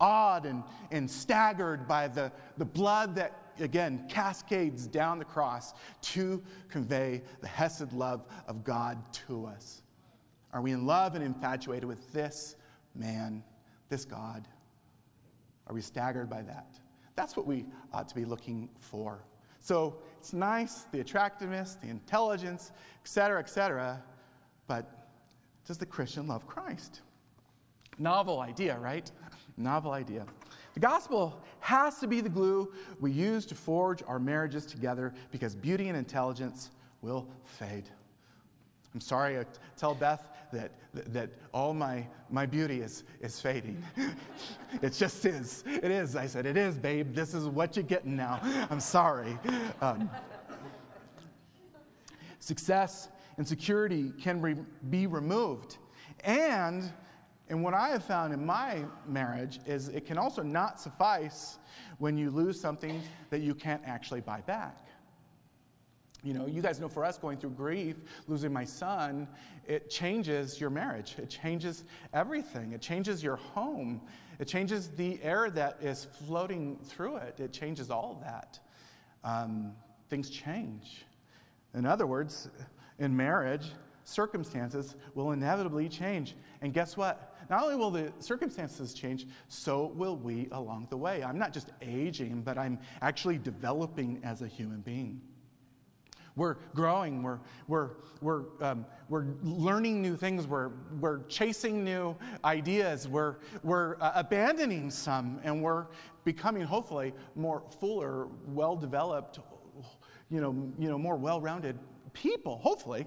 awed 0.00 0.46
and, 0.46 0.62
and 0.90 1.10
staggered 1.10 1.88
by 1.88 2.06
the, 2.06 2.30
the 2.56 2.64
blood 2.64 3.16
that 3.16 3.47
again, 3.60 4.04
cascades 4.08 4.86
down 4.86 5.18
the 5.18 5.24
cross 5.24 5.74
to 6.02 6.42
convey 6.68 7.22
the 7.40 7.48
Hesed 7.48 7.92
love 7.92 8.26
of 8.46 8.64
God 8.64 8.98
to 9.26 9.46
us. 9.46 9.82
Are 10.52 10.62
we 10.62 10.72
in 10.72 10.86
love 10.86 11.14
and 11.14 11.22
infatuated 11.22 11.84
with 11.84 12.12
this 12.12 12.56
man, 12.94 13.42
this 13.88 14.04
God? 14.04 14.48
Are 15.66 15.74
we 15.74 15.80
staggered 15.80 16.30
by 16.30 16.42
that? 16.42 16.78
That's 17.16 17.36
what 17.36 17.46
we 17.46 17.66
ought 17.92 18.08
to 18.08 18.14
be 18.14 18.24
looking 18.24 18.70
for. 18.80 19.24
So 19.60 19.98
it's 20.18 20.32
nice, 20.32 20.86
the 20.92 21.00
attractiveness, 21.00 21.76
the 21.82 21.88
intelligence, 21.88 22.72
et 23.02 23.08
cetera, 23.08 23.40
et 23.40 23.48
cetera, 23.50 24.02
but 24.66 25.08
does 25.66 25.78
the 25.78 25.86
Christian 25.86 26.26
love 26.28 26.46
Christ? 26.46 27.02
Novel 27.98 28.40
idea, 28.40 28.78
right? 28.78 29.10
Novel 29.56 29.92
idea. 29.92 30.24
The 30.78 30.86
gospel 30.86 31.42
has 31.58 31.98
to 31.98 32.06
be 32.06 32.20
the 32.20 32.28
glue 32.28 32.72
we 33.00 33.10
use 33.10 33.44
to 33.46 33.56
forge 33.56 34.00
our 34.06 34.20
marriages 34.20 34.64
together 34.64 35.12
because 35.32 35.56
beauty 35.56 35.88
and 35.88 35.98
intelligence 35.98 36.70
will 37.02 37.26
fade. 37.42 37.90
I'm 38.94 39.00
sorry 39.00 39.40
I 39.40 39.44
tell 39.76 39.92
Beth 39.92 40.28
that, 40.52 40.70
that, 40.94 41.30
all 41.52 41.74
my, 41.74 42.06
my 42.30 42.46
beauty 42.46 42.80
is, 42.80 43.02
is 43.20 43.40
fading. 43.40 43.82
it 44.80 44.92
just 44.92 45.26
is. 45.26 45.64
It 45.66 45.90
is. 45.90 46.14
I 46.14 46.28
said, 46.28 46.46
It 46.46 46.56
is, 46.56 46.78
babe. 46.78 47.12
This 47.12 47.34
is 47.34 47.48
what 47.48 47.74
you're 47.74 47.82
getting 47.82 48.14
now. 48.14 48.38
I'm 48.70 48.78
sorry. 48.78 49.36
Um, 49.82 50.08
success 52.38 53.08
and 53.36 53.48
security 53.48 54.12
can 54.22 54.40
re- 54.40 54.54
be 54.90 55.08
removed. 55.08 55.78
And, 56.22 56.92
and 57.50 57.62
what 57.62 57.74
I 57.74 57.88
have 57.88 58.04
found 58.04 58.34
in 58.34 58.44
my 58.44 58.84
marriage 59.06 59.60
is 59.66 59.88
it 59.88 60.06
can 60.06 60.18
also 60.18 60.42
not 60.42 60.80
suffice 60.80 61.58
when 61.98 62.16
you 62.16 62.30
lose 62.30 62.60
something 62.60 63.02
that 63.30 63.40
you 63.40 63.54
can't 63.54 63.82
actually 63.86 64.20
buy 64.20 64.40
back. 64.42 64.86
You 66.24 66.34
know, 66.34 66.46
you 66.46 66.60
guys 66.60 66.80
know 66.80 66.88
for 66.88 67.04
us 67.04 67.16
going 67.16 67.38
through 67.38 67.50
grief, 67.50 67.96
losing 68.26 68.52
my 68.52 68.64
son, 68.64 69.28
it 69.66 69.88
changes 69.88 70.60
your 70.60 70.68
marriage. 70.68 71.14
It 71.16 71.30
changes 71.30 71.84
everything. 72.12 72.72
It 72.72 72.80
changes 72.80 73.22
your 73.22 73.36
home. 73.36 74.00
It 74.38 74.48
changes 74.48 74.88
the 74.88 75.22
air 75.22 75.48
that 75.50 75.78
is 75.80 76.06
floating 76.26 76.78
through 76.84 77.16
it. 77.16 77.38
It 77.38 77.52
changes 77.52 77.90
all 77.90 78.16
of 78.18 78.20
that. 78.24 78.58
Um, 79.24 79.72
things 80.10 80.28
change. 80.28 81.04
In 81.74 81.86
other 81.86 82.06
words, 82.06 82.48
in 82.98 83.16
marriage, 83.16 83.70
circumstances 84.04 84.96
will 85.14 85.32
inevitably 85.32 85.88
change. 85.88 86.34
And 86.62 86.72
guess 86.72 86.96
what? 86.96 87.27
Not 87.50 87.62
only 87.62 87.76
will 87.76 87.90
the 87.90 88.12
circumstances 88.18 88.92
change, 88.92 89.26
so 89.48 89.86
will 89.94 90.16
we 90.16 90.48
along 90.52 90.88
the 90.90 90.96
way. 90.96 91.22
I'm 91.22 91.38
not 91.38 91.52
just 91.52 91.70
aging, 91.80 92.42
but 92.42 92.58
I'm 92.58 92.78
actually 93.00 93.38
developing 93.38 94.20
as 94.22 94.42
a 94.42 94.46
human 94.46 94.80
being. 94.80 95.20
We're 96.36 96.54
growing, 96.72 97.24
we're, 97.24 97.40
we're, 97.66 97.90
we're, 98.20 98.44
um, 98.60 98.86
we're 99.08 99.26
learning 99.42 100.00
new 100.00 100.16
things, 100.16 100.46
we're, 100.46 100.70
we're 101.00 101.24
chasing 101.24 101.82
new 101.82 102.16
ideas, 102.44 103.08
we're, 103.08 103.38
we're 103.64 103.96
uh, 104.00 104.12
abandoning 104.14 104.88
some, 104.88 105.40
and 105.42 105.60
we're 105.60 105.86
becoming, 106.24 106.62
hopefully, 106.62 107.12
more 107.34 107.64
fuller, 107.80 108.28
well 108.46 108.76
developed, 108.76 109.40
you 110.30 110.40
know, 110.40 110.52
you 110.78 110.88
know, 110.88 110.96
more 110.96 111.16
well 111.16 111.40
rounded 111.40 111.76
people, 112.12 112.58
hopefully. 112.58 113.04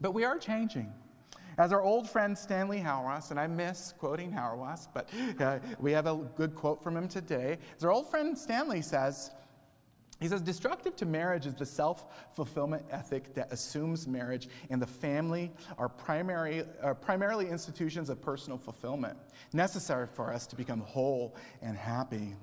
But 0.00 0.12
we 0.12 0.24
are 0.24 0.38
changing. 0.38 0.90
As 1.58 1.72
our 1.72 1.82
old 1.82 2.08
friend 2.08 2.36
Stanley 2.36 2.80
Hauerwas, 2.80 3.30
and 3.30 3.40
I 3.40 3.46
miss 3.46 3.94
quoting 3.98 4.32
Hauerwas, 4.32 4.88
but 4.92 5.08
uh, 5.40 5.58
we 5.78 5.92
have 5.92 6.06
a 6.06 6.16
good 6.36 6.54
quote 6.54 6.82
from 6.82 6.96
him 6.96 7.08
today. 7.08 7.58
As 7.76 7.84
our 7.84 7.90
old 7.90 8.10
friend 8.10 8.36
Stanley 8.36 8.82
says, 8.82 9.30
he 10.20 10.28
says, 10.28 10.42
destructive 10.42 10.96
to 10.96 11.06
marriage 11.06 11.46
is 11.46 11.54
the 11.54 11.64
self 11.64 12.06
fulfillment 12.34 12.84
ethic 12.90 13.32
that 13.34 13.50
assumes 13.50 14.06
marriage 14.06 14.48
and 14.68 14.80
the 14.80 14.86
family 14.86 15.50
are, 15.78 15.88
primary, 15.88 16.64
are 16.82 16.94
primarily 16.94 17.48
institutions 17.48 18.10
of 18.10 18.20
personal 18.20 18.58
fulfillment, 18.58 19.16
necessary 19.54 20.06
for 20.06 20.30
us 20.30 20.46
to 20.48 20.56
become 20.56 20.80
whole 20.80 21.34
and 21.62 21.76
happy. 21.76 22.34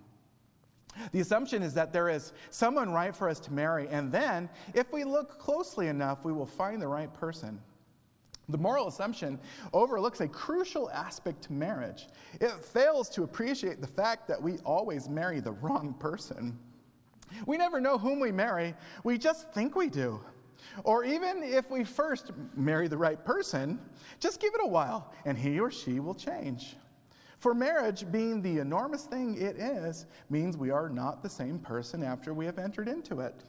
The 1.11 1.19
assumption 1.19 1.61
is 1.61 1.75
that 1.75 1.93
there 1.93 2.09
is 2.09 2.33
someone 2.49 2.91
right 2.91 3.15
for 3.15 3.29
us 3.29 3.39
to 3.41 3.53
marry, 3.53 3.87
and 3.89 4.11
then, 4.11 4.49
if 4.73 4.91
we 4.91 5.03
look 5.03 5.37
closely 5.37 5.87
enough, 5.87 6.25
we 6.25 6.33
will 6.33 6.47
find 6.47 6.81
the 6.81 6.87
right 6.87 7.13
person. 7.13 7.61
The 8.49 8.57
moral 8.57 8.87
assumption 8.87 9.39
overlooks 9.73 10.21
a 10.21 10.27
crucial 10.27 10.89
aspect 10.91 11.41
to 11.43 11.53
marriage. 11.53 12.07
It 12.39 12.51
fails 12.51 13.09
to 13.09 13.23
appreciate 13.23 13.81
the 13.81 13.87
fact 13.87 14.27
that 14.29 14.41
we 14.41 14.57
always 14.59 15.09
marry 15.09 15.41
the 15.41 15.51
wrong 15.51 15.93
person. 15.99 16.57
We 17.45 17.57
never 17.57 17.81
know 17.81 17.97
whom 17.97 18.21
we 18.21 18.31
marry, 18.31 18.73
we 19.03 19.17
just 19.17 19.51
think 19.51 19.75
we 19.75 19.89
do. 19.89 20.21
Or 20.85 21.03
even 21.03 21.43
if 21.43 21.69
we 21.69 21.83
first 21.83 22.31
marry 22.55 22.87
the 22.87 22.97
right 22.97 23.23
person, 23.23 23.79
just 24.19 24.39
give 24.39 24.53
it 24.53 24.61
a 24.63 24.67
while 24.67 25.13
and 25.25 25.37
he 25.37 25.59
or 25.59 25.69
she 25.69 25.99
will 25.99 26.15
change. 26.15 26.77
For 27.39 27.53
marriage, 27.53 28.09
being 28.11 28.41
the 28.41 28.59
enormous 28.59 29.03
thing 29.03 29.39
it 29.39 29.57
is, 29.57 30.05
means 30.29 30.57
we 30.57 30.71
are 30.71 30.89
not 30.89 31.21
the 31.21 31.29
same 31.29 31.59
person 31.59 32.01
after 32.01 32.33
we 32.33 32.45
have 32.45 32.57
entered 32.57 32.87
into 32.87 33.19
it. 33.19 33.43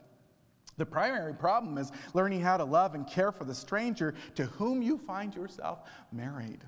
The 0.79 0.87
primary 0.87 1.35
problem 1.35 1.77
is 1.77 1.93
learning 2.15 2.41
how 2.41 2.57
to 2.57 2.65
love 2.65 2.95
and 2.95 3.07
care 3.07 3.33
for 3.33 3.45
the 3.45 3.55
stranger 3.55 4.15
to 4.37 4.47
whom 4.47 4.81
you 4.81 4.97
find 4.97 5.35
yourself 5.35 5.81
married. 6.13 6.61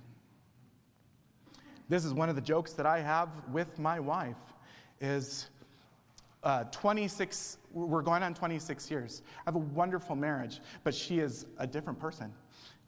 This 1.88 2.04
is 2.04 2.12
one 2.12 2.28
of 2.28 2.34
the 2.34 2.42
jokes 2.42 2.72
that 2.74 2.86
I 2.86 3.00
have 3.00 3.30
with 3.50 3.78
my 3.78 3.98
wife 3.98 4.36
is 5.00 5.48
uh, 6.42 6.64
26, 6.64 7.58
we're 7.72 8.02
going 8.02 8.22
on 8.22 8.34
26 8.34 8.90
years. 8.90 9.22
I 9.38 9.42
have 9.46 9.56
a 9.56 9.58
wonderful 9.58 10.16
marriage, 10.16 10.60
but 10.84 10.94
she 10.94 11.20
is 11.20 11.46
a 11.58 11.66
different 11.66 11.98
person. 11.98 12.32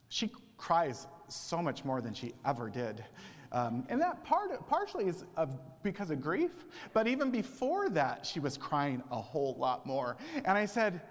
She 0.09 0.31
cries 0.57 1.07
so 1.29 1.61
much 1.61 1.85
more 1.85 2.01
than 2.01 2.15
she 2.15 2.33
ever 2.45 2.71
did. 2.71 3.05
Um, 3.53 3.85
and 3.91 4.01
that 4.01 4.25
part, 4.25 4.67
partially 4.67 5.07
is 5.07 5.25
of, 5.37 5.59
because 5.83 6.11
of 6.11 6.23
grief, 6.23 6.65
but 6.95 7.07
even 7.07 7.31
before 7.31 7.91
that, 7.91 8.25
she 8.25 8.41
was 8.41 8.57
crying 8.57 9.03
a 9.11 9.21
whole 9.21 9.55
lot 9.59 9.85
more. 9.85 10.17
And 10.45 10.57
I 10.57 10.65
said, 10.65 11.03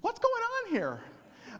What's 0.00 0.18
going 0.18 0.42
on 0.42 0.72
here? 0.72 1.00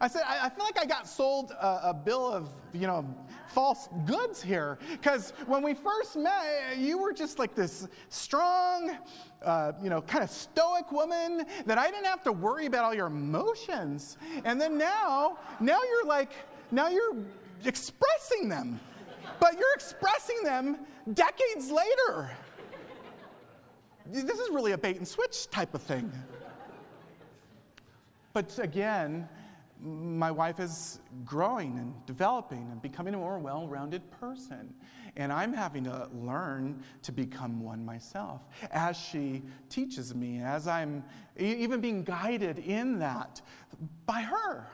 I 0.01 0.07
said, 0.07 0.23
I, 0.25 0.47
I 0.47 0.49
feel 0.49 0.65
like 0.65 0.79
I 0.79 0.85
got 0.85 1.07
sold 1.07 1.51
a, 1.51 1.89
a, 1.89 1.93
bill 1.93 2.27
of, 2.27 2.49
you 2.73 2.87
know, 2.87 3.05
false 3.47 3.87
goods 4.05 4.41
here. 4.41 4.79
Because 4.91 5.31
when 5.45 5.61
we 5.61 5.73
first 5.73 6.15
met, 6.15 6.77
you 6.77 6.97
were 6.97 7.13
just 7.13 7.39
like 7.39 7.55
this 7.55 7.87
strong, 8.09 8.97
uh, 9.43 9.73
you 9.81 9.89
know, 9.89 10.01
kind 10.01 10.23
of 10.23 10.29
stoic 10.29 10.91
woman 10.91 11.45
that 11.65 11.77
I 11.77 11.89
didn't 11.89 12.05
have 12.05 12.23
to 12.23 12.31
worry 12.31 12.65
about 12.65 12.85
all 12.85 12.93
your 12.93 13.07
emotions. 13.07 14.17
And 14.45 14.59
then 14.59 14.77
now, 14.77 15.37
now 15.59 15.79
you're 15.83 16.05
like, 16.05 16.31
now 16.71 16.89
you're 16.89 17.15
expressing 17.63 18.49
them. 18.49 18.79
But 19.39 19.57
you're 19.57 19.73
expressing 19.75 20.37
them 20.43 20.79
decades 21.13 21.69
later. 21.69 22.31
This 24.05 24.39
is 24.39 24.49
really 24.49 24.73
a 24.73 24.77
bait 24.77 24.97
and 24.97 25.07
switch 25.07 25.49
type 25.49 25.73
of 25.73 25.81
thing. 25.81 26.11
But 28.33 28.57
again, 28.59 29.29
my 29.79 30.31
wife 30.31 30.59
is 30.59 30.99
growing 31.25 31.77
and 31.77 31.93
developing 32.05 32.69
and 32.71 32.81
becoming 32.81 33.13
a 33.13 33.17
more 33.17 33.37
well 33.37 33.67
rounded 33.67 34.09
person. 34.11 34.73
And 35.15 35.31
I'm 35.31 35.53
having 35.53 35.83
to 35.83 36.09
learn 36.13 36.81
to 37.03 37.11
become 37.11 37.61
one 37.61 37.85
myself 37.85 38.41
as 38.71 38.97
she 38.97 39.43
teaches 39.69 40.15
me, 40.15 40.41
as 40.41 40.67
I'm 40.67 41.03
even 41.37 41.81
being 41.81 42.03
guided 42.03 42.59
in 42.59 42.97
that 42.99 43.41
by 44.05 44.21
her. 44.21 44.67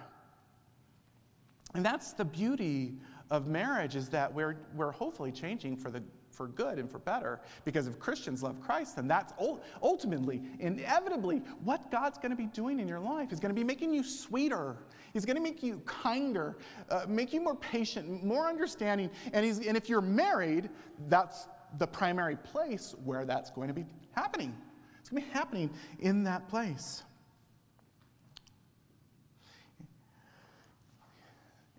And 1.73 1.85
that's 1.85 2.13
the 2.13 2.25
beauty 2.25 2.95
of 3.29 3.47
marriage 3.47 3.95
is 3.95 4.09
that 4.09 4.33
we're, 4.33 4.57
we're 4.75 4.91
hopefully 4.91 5.31
changing 5.31 5.75
for 5.77 5.91
the 5.91 6.01
for 6.39 6.47
good 6.47 6.79
and 6.79 6.89
for 6.89 6.99
better. 6.99 7.41
Because 7.65 7.85
if 7.85 7.99
Christians 7.99 8.41
love 8.41 8.61
Christ, 8.61 8.95
then 8.95 9.09
that's 9.09 9.33
ultimately, 9.81 10.41
inevitably, 10.59 11.41
what 11.65 11.91
God's 11.91 12.17
going 12.17 12.29
to 12.29 12.37
be 12.37 12.45
doing 12.45 12.79
in 12.79 12.87
your 12.87 13.01
life. 13.01 13.31
He's 13.31 13.41
going 13.41 13.53
to 13.53 13.59
be 13.59 13.65
making 13.65 13.93
you 13.93 14.05
sweeter. 14.05 14.77
He's 15.11 15.25
going 15.25 15.35
to 15.35 15.41
make 15.41 15.61
you 15.61 15.81
kinder, 15.85 16.55
uh, 16.89 17.05
make 17.09 17.33
you 17.33 17.41
more 17.41 17.55
patient, 17.55 18.23
more 18.23 18.47
understanding. 18.47 19.09
And, 19.33 19.45
he's, 19.45 19.59
and 19.67 19.75
if 19.75 19.89
you're 19.89 19.99
married, 19.99 20.69
that's 21.09 21.49
the 21.77 21.87
primary 21.87 22.37
place 22.37 22.95
where 23.03 23.25
that's 23.25 23.49
going 23.49 23.67
to 23.67 23.73
be 23.73 23.85
happening. 24.13 24.55
It's 25.01 25.09
going 25.09 25.21
to 25.21 25.27
be 25.27 25.33
happening 25.33 25.69
in 25.99 26.23
that 26.23 26.47
place. 26.47 27.03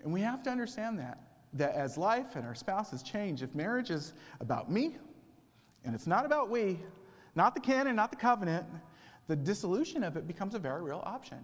And 0.05 0.13
we 0.13 0.21
have 0.21 0.43
to 0.43 0.51
understand 0.51 0.99
that 0.99 1.30
that 1.55 1.75
as 1.75 1.99
life 1.99 2.37
and 2.37 2.45
our 2.45 2.55
spouses 2.55 3.03
change, 3.03 3.43
if 3.43 3.55
marriage 3.55 3.91
is 3.91 4.15
about 4.41 4.71
me 4.71 4.97
and 5.85 5.95
it's 5.95 6.07
not 6.07 6.25
about 6.25 6.51
we, 6.51 6.79
not 7.35 7.55
the 7.55 7.61
canon, 7.61 7.97
not 7.97 8.11
the 8.11 8.17
covenant, 8.17 8.67
the 9.27 9.37
dissolution 9.37 10.03
of 10.03 10.17
it 10.17 10.27
becomes 10.27 10.55
a 10.55 10.59
very 10.59 10.83
real 10.83 11.03
option. 11.05 11.39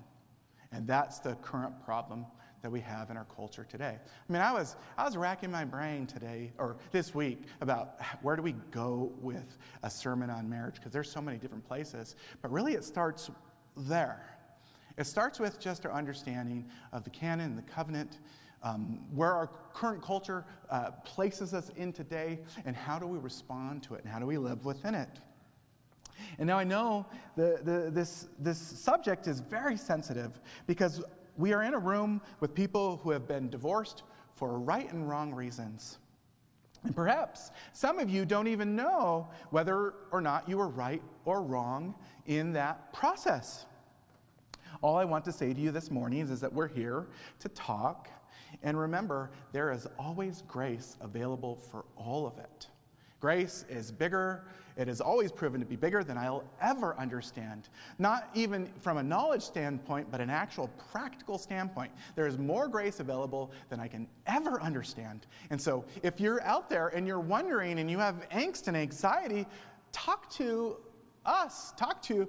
And 0.72 0.86
that's 0.86 1.20
the 1.20 1.34
current 1.36 1.84
problem 1.84 2.26
that 2.62 2.70
we 2.70 2.80
have 2.80 3.10
in 3.10 3.16
our 3.16 3.26
culture 3.36 3.64
today. 3.68 3.96
I 3.96 4.32
mean, 4.32 4.42
I 4.42 4.52
was, 4.52 4.76
I 4.98 5.04
was 5.04 5.16
racking 5.16 5.50
my 5.50 5.64
brain 5.64 6.06
today 6.06 6.52
or 6.58 6.76
this 6.90 7.14
week 7.14 7.44
about 7.60 8.00
where 8.22 8.34
do 8.34 8.42
we 8.42 8.52
go 8.72 9.12
with 9.20 9.56
a 9.84 9.90
sermon 9.90 10.30
on 10.30 10.48
marriage 10.48 10.74
because 10.74 10.92
there's 10.92 11.10
so 11.10 11.20
many 11.20 11.38
different 11.38 11.64
places. 11.64 12.16
But 12.42 12.50
really, 12.50 12.74
it 12.74 12.84
starts 12.84 13.30
there. 13.76 14.36
It 14.98 15.06
starts 15.06 15.38
with 15.38 15.60
just 15.60 15.86
our 15.86 15.92
understanding 15.92 16.66
of 16.92 17.04
the 17.04 17.10
canon 17.10 17.50
and 17.50 17.58
the 17.58 17.70
covenant 17.70 18.18
um, 18.62 19.00
where 19.14 19.32
our 19.32 19.50
current 19.74 20.02
culture 20.02 20.44
uh, 20.70 20.90
places 21.04 21.54
us 21.54 21.70
in 21.76 21.92
today, 21.92 22.38
and 22.64 22.74
how 22.74 22.98
do 22.98 23.06
we 23.06 23.18
respond 23.18 23.82
to 23.84 23.94
it, 23.94 24.02
and 24.04 24.12
how 24.12 24.18
do 24.18 24.26
we 24.26 24.38
live 24.38 24.64
within 24.64 24.94
it. 24.94 25.20
And 26.38 26.46
now 26.46 26.58
I 26.58 26.64
know 26.64 27.06
the, 27.36 27.60
the, 27.62 27.90
this, 27.90 28.28
this 28.38 28.58
subject 28.58 29.26
is 29.26 29.40
very 29.40 29.76
sensitive 29.76 30.40
because 30.66 31.02
we 31.36 31.52
are 31.52 31.62
in 31.62 31.74
a 31.74 31.78
room 31.78 32.20
with 32.40 32.54
people 32.54 32.98
who 33.02 33.10
have 33.10 33.28
been 33.28 33.50
divorced 33.50 34.02
for 34.34 34.58
right 34.58 34.90
and 34.92 35.08
wrong 35.08 35.34
reasons. 35.34 35.98
And 36.84 36.94
perhaps 36.94 37.50
some 37.72 37.98
of 37.98 38.08
you 38.08 38.24
don't 38.24 38.46
even 38.46 38.76
know 38.76 39.28
whether 39.50 39.94
or 40.10 40.20
not 40.20 40.48
you 40.48 40.58
were 40.58 40.68
right 40.68 41.02
or 41.24 41.42
wrong 41.42 41.94
in 42.26 42.52
that 42.52 42.92
process. 42.92 43.66
All 44.82 44.96
I 44.96 45.04
want 45.04 45.24
to 45.24 45.32
say 45.32 45.52
to 45.52 45.60
you 45.60 45.70
this 45.70 45.90
morning 45.90 46.20
is, 46.20 46.30
is 46.30 46.40
that 46.40 46.52
we're 46.52 46.68
here 46.68 47.08
to 47.40 47.48
talk. 47.50 48.08
And 48.66 48.76
remember, 48.76 49.30
there 49.52 49.70
is 49.70 49.86
always 49.96 50.42
grace 50.48 50.96
available 51.00 51.54
for 51.54 51.84
all 51.96 52.26
of 52.26 52.36
it. 52.38 52.66
Grace 53.20 53.64
is 53.70 53.92
bigger. 53.92 54.44
It 54.76 54.88
has 54.88 55.00
always 55.00 55.30
proven 55.30 55.60
to 55.60 55.66
be 55.66 55.76
bigger 55.76 56.02
than 56.02 56.18
I'll 56.18 56.42
ever 56.60 56.96
understand. 56.98 57.68
Not 58.00 58.28
even 58.34 58.68
from 58.80 58.96
a 58.96 59.02
knowledge 59.04 59.42
standpoint, 59.42 60.10
but 60.10 60.20
an 60.20 60.30
actual 60.30 60.68
practical 60.90 61.38
standpoint. 61.38 61.92
There 62.16 62.26
is 62.26 62.38
more 62.38 62.66
grace 62.66 62.98
available 62.98 63.52
than 63.70 63.78
I 63.78 63.86
can 63.86 64.08
ever 64.26 64.60
understand. 64.60 65.28
And 65.50 65.62
so, 65.62 65.84
if 66.02 66.20
you're 66.20 66.42
out 66.42 66.68
there 66.68 66.88
and 66.88 67.06
you're 67.06 67.20
wondering 67.20 67.78
and 67.78 67.88
you 67.88 67.98
have 67.98 68.28
angst 68.30 68.66
and 68.66 68.76
anxiety, 68.76 69.46
talk 69.92 70.28
to 70.32 70.78
us, 71.24 71.72
talk 71.76 72.02
to 72.02 72.28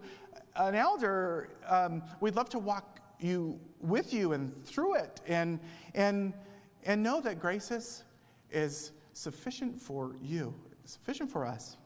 an 0.56 0.76
elder. 0.76 1.50
Um, 1.68 2.04
we'd 2.22 2.36
love 2.36 2.50
to 2.50 2.60
walk 2.60 3.00
you 3.20 3.60
with 3.82 4.14
you 4.14 4.34
and 4.34 4.66
through 4.66 4.96
it 4.96 5.22
and, 5.28 5.60
and, 5.94 6.34
and 6.86 7.02
know 7.02 7.22
that 7.22 7.40
grace 7.40 7.72
is, 7.72 8.04
is 8.52 8.92
sufficient 9.14 9.80
for 9.80 10.16
you 10.22 10.54
sufficient 10.88 11.30
for 11.30 11.46
us. 11.46 11.78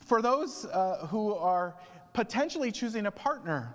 For 0.00 0.22
those 0.22 0.64
uh, 0.66 1.06
who 1.10 1.34
are 1.34 1.76
potentially 2.12 2.72
choosing 2.72 3.06
a 3.06 3.10
partner, 3.10 3.74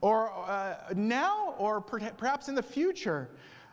or 0.00 0.32
uh, 0.32 0.76
now 0.94 1.54
or 1.58 1.80
per- 1.80 2.10
perhaps 2.12 2.48
in 2.48 2.54
the 2.54 2.62
future, 2.62 3.30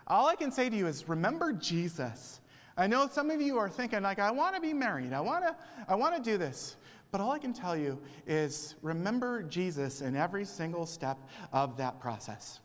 all 0.08 0.28
I 0.28 0.36
can 0.36 0.52
say 0.52 0.70
to 0.70 0.76
you 0.76 0.88
is 0.88 1.08
remember 1.08 1.54
Jesus. 1.54 2.40
I 2.78 2.88
know 2.88 3.08
some 3.08 3.30
of 3.30 3.42
you 3.42 3.58
are 3.58 3.70
thinking, 3.70 4.02
like, 4.02 4.20
I 4.20 4.32
want 4.32 4.56
to 4.56 4.62
be 4.62 4.74
married, 4.74 5.14
I 5.14 5.22
want 5.22 5.44
to 5.44 5.56
I 5.88 5.96
want 5.96 6.16
to 6.16 6.22
do 6.22 6.38
this. 6.38 6.78
But 7.12 7.20
all 7.22 7.32
I 7.32 7.40
can 7.40 7.54
tell 7.54 7.76
you 7.76 8.00
is 8.26 8.76
remember 8.82 9.44
Jesus 9.44 10.02
in 10.02 10.16
every 10.16 10.46
single 10.46 10.86
step 10.86 11.18
of 11.52 11.78
that 11.78 12.00
process. 12.00 12.62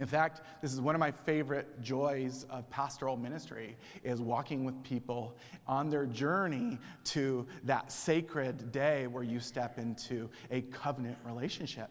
In 0.00 0.06
fact, 0.06 0.40
this 0.62 0.72
is 0.72 0.80
one 0.80 0.96
of 0.96 0.98
my 0.98 1.12
favorite 1.12 1.80
joys 1.80 2.44
of 2.50 2.68
pastoral 2.70 3.16
ministry 3.16 3.76
is 4.02 4.20
walking 4.20 4.64
with 4.64 4.82
people 4.82 5.36
on 5.68 5.88
their 5.88 6.06
journey 6.06 6.78
to 7.04 7.46
that 7.62 7.92
sacred 7.92 8.72
day 8.72 9.06
where 9.06 9.22
you 9.22 9.38
step 9.38 9.78
into 9.78 10.28
a 10.50 10.62
covenant 10.62 11.16
relationship. 11.24 11.90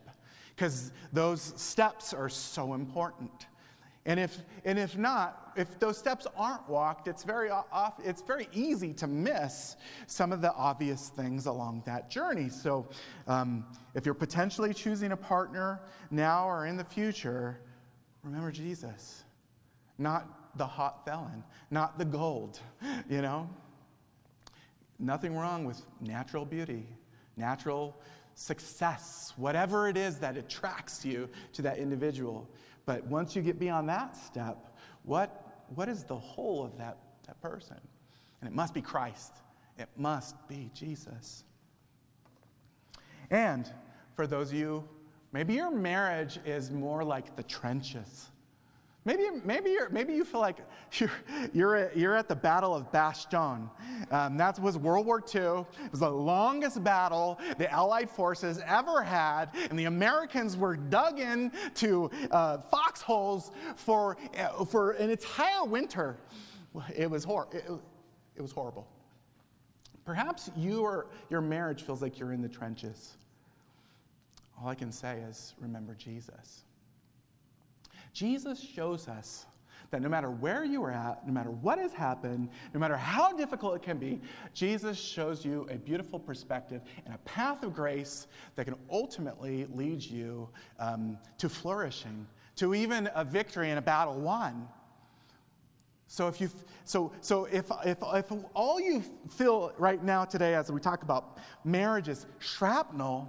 Because 0.55 0.91
those 1.13 1.53
steps 1.55 2.13
are 2.13 2.29
so 2.29 2.73
important. 2.73 3.47
And 4.07 4.19
if, 4.19 4.37
and 4.65 4.77
if 4.77 4.97
not, 4.97 5.53
if 5.55 5.79
those 5.79 5.97
steps 5.97 6.27
aren't 6.37 6.69
walked, 6.69 7.07
it's 7.07 7.23
very, 7.23 7.49
off, 7.49 7.95
it's 8.03 8.21
very 8.21 8.47
easy 8.53 8.93
to 8.93 9.07
miss 9.07 9.77
some 10.05 10.31
of 10.31 10.41
the 10.41 10.53
obvious 10.53 11.09
things 11.09 11.47
along 11.47 11.83
that 11.87 12.09
journey. 12.09 12.49
So, 12.49 12.87
um, 13.27 13.65
if 13.95 14.05
you're 14.05 14.13
potentially 14.13 14.73
choosing 14.73 15.11
a 15.11 15.17
partner 15.17 15.81
now 16.11 16.47
or 16.47 16.67
in 16.67 16.77
the 16.77 16.83
future, 16.83 17.59
Remember 18.25 18.51
Jesus, 18.51 19.23
not 19.99 20.57
the 20.57 20.65
hot 20.65 21.05
felon, 21.05 21.43
not 21.69 21.99
the 21.99 22.05
gold, 22.05 22.59
you 23.09 23.21
know? 23.21 23.47
Nothing 24.97 25.35
wrong 25.35 25.63
with 25.63 25.79
natural 26.01 26.43
beauty, 26.43 26.87
natural 27.37 27.95
success, 28.33 29.33
whatever 29.37 29.87
it 29.87 29.95
is 29.95 30.17
that 30.19 30.37
attracts 30.37 31.05
you 31.05 31.29
to 31.53 31.61
that 31.61 31.77
individual. 31.77 32.49
But 32.85 33.05
once 33.05 33.35
you 33.35 33.41
get 33.41 33.59
beyond 33.59 33.89
that 33.89 34.15
step, 34.15 34.75
what, 35.03 35.65
what 35.73 35.89
is 35.89 36.03
the 36.03 36.15
whole 36.15 36.63
of 36.63 36.77
that, 36.77 36.97
that 37.27 37.41
person? 37.41 37.77
And 38.41 38.47
it 38.47 38.53
must 38.53 38.73
be 38.73 38.81
Christ, 38.81 39.33
it 39.77 39.89
must 39.97 40.35
be 40.47 40.69
Jesus. 40.73 41.43
And 43.31 43.71
for 44.15 44.27
those 44.27 44.49
of 44.49 44.55
you 44.55 44.87
Maybe 45.35 45.55
your 45.55 45.69
marriage 45.69 46.39
is 46.45 46.71
more 46.71 47.03
like 47.03 47.35
the 47.35 47.43
trenches. 47.43 48.29
Maybe, 49.05 49.25
maybe, 49.43 49.69
you're, 49.69 49.89
maybe 49.89 50.13
you 50.13 50.25
feel 50.25 50.41
like 50.41 50.57
you're, 50.93 51.11
you're, 51.53 51.75
at, 51.75 51.95
you're 51.95 52.15
at 52.15 52.27
the 52.27 52.35
Battle 52.35 52.75
of 52.75 52.91
Bastogne. 52.91 53.69
Um, 54.09 54.35
that 54.37 54.59
was 54.59 54.79
World 54.79 55.05
War 55.05 55.23
II. 55.33 55.65
It 55.85 55.91
was 55.91 55.99
the 55.99 56.09
longest 56.09 56.83
battle 56.83 57.39
the 57.59 57.71
Allied 57.71 58.09
forces 58.09 58.59
ever 58.65 59.03
had, 59.03 59.51
and 59.69 59.77
the 59.77 59.85
Americans 59.85 60.57
were 60.57 60.75
dug 60.75 61.19
into 61.19 62.09
uh, 62.31 62.57
foxholes 62.57 63.51
for, 63.75 64.17
uh, 64.39 64.65
for 64.65 64.91
an 64.93 65.11
entire 65.11 65.63
winter. 65.65 66.17
It 66.95 67.09
was, 67.09 67.23
hor- 67.23 67.47
it, 67.51 67.69
it 68.35 68.41
was 68.41 68.51
horrible. 68.51 68.87
Perhaps 70.03 70.49
you 70.57 70.81
or 70.81 71.07
your 71.29 71.41
marriage 71.41 71.83
feels 71.83 72.01
like 72.01 72.17
you're 72.17 72.33
in 72.33 72.41
the 72.41 72.49
trenches. 72.49 73.17
All 74.59 74.67
I 74.67 74.75
can 74.75 74.91
say 74.91 75.19
is 75.19 75.53
remember 75.59 75.93
Jesus. 75.93 76.63
Jesus 78.15 78.57
shows 78.61 79.09
us 79.09 79.45
that 79.91 80.01
no 80.01 80.07
matter 80.07 80.31
where 80.31 80.63
you 80.63 80.81
are 80.85 80.91
at, 80.91 81.27
no 81.27 81.33
matter 81.33 81.51
what 81.51 81.77
has 81.77 81.91
happened, 81.91 82.49
no 82.73 82.79
matter 82.79 82.95
how 82.95 83.33
difficult 83.33 83.75
it 83.75 83.81
can 83.81 83.97
be, 83.97 84.21
Jesus 84.53 84.97
shows 84.97 85.43
you 85.43 85.67
a 85.69 85.75
beautiful 85.75 86.17
perspective 86.17 86.81
and 87.05 87.13
a 87.13 87.17
path 87.19 87.61
of 87.61 87.73
grace 87.73 88.27
that 88.55 88.63
can 88.63 88.75
ultimately 88.89 89.67
lead 89.73 90.01
you 90.01 90.49
um, 90.79 91.17
to 91.37 91.49
flourishing, 91.49 92.25
to 92.55 92.73
even 92.73 93.09
a 93.15 93.25
victory 93.25 93.69
in 93.69 93.77
a 93.77 93.81
battle 93.81 94.15
won. 94.15 94.65
So 96.07 96.29
if 96.29 96.39
you 96.39 96.49
so 96.85 97.11
so 97.19 97.45
if 97.45 97.69
if 97.83 97.97
if 98.01 98.31
all 98.53 98.79
you 98.79 99.03
feel 99.29 99.73
right 99.77 100.01
now 100.01 100.23
today 100.23 100.53
as 100.53 100.71
we 100.71 100.79
talk 100.79 101.03
about 101.03 101.39
marriage 101.65 102.07
is 102.07 102.27
shrapnel, 102.39 103.27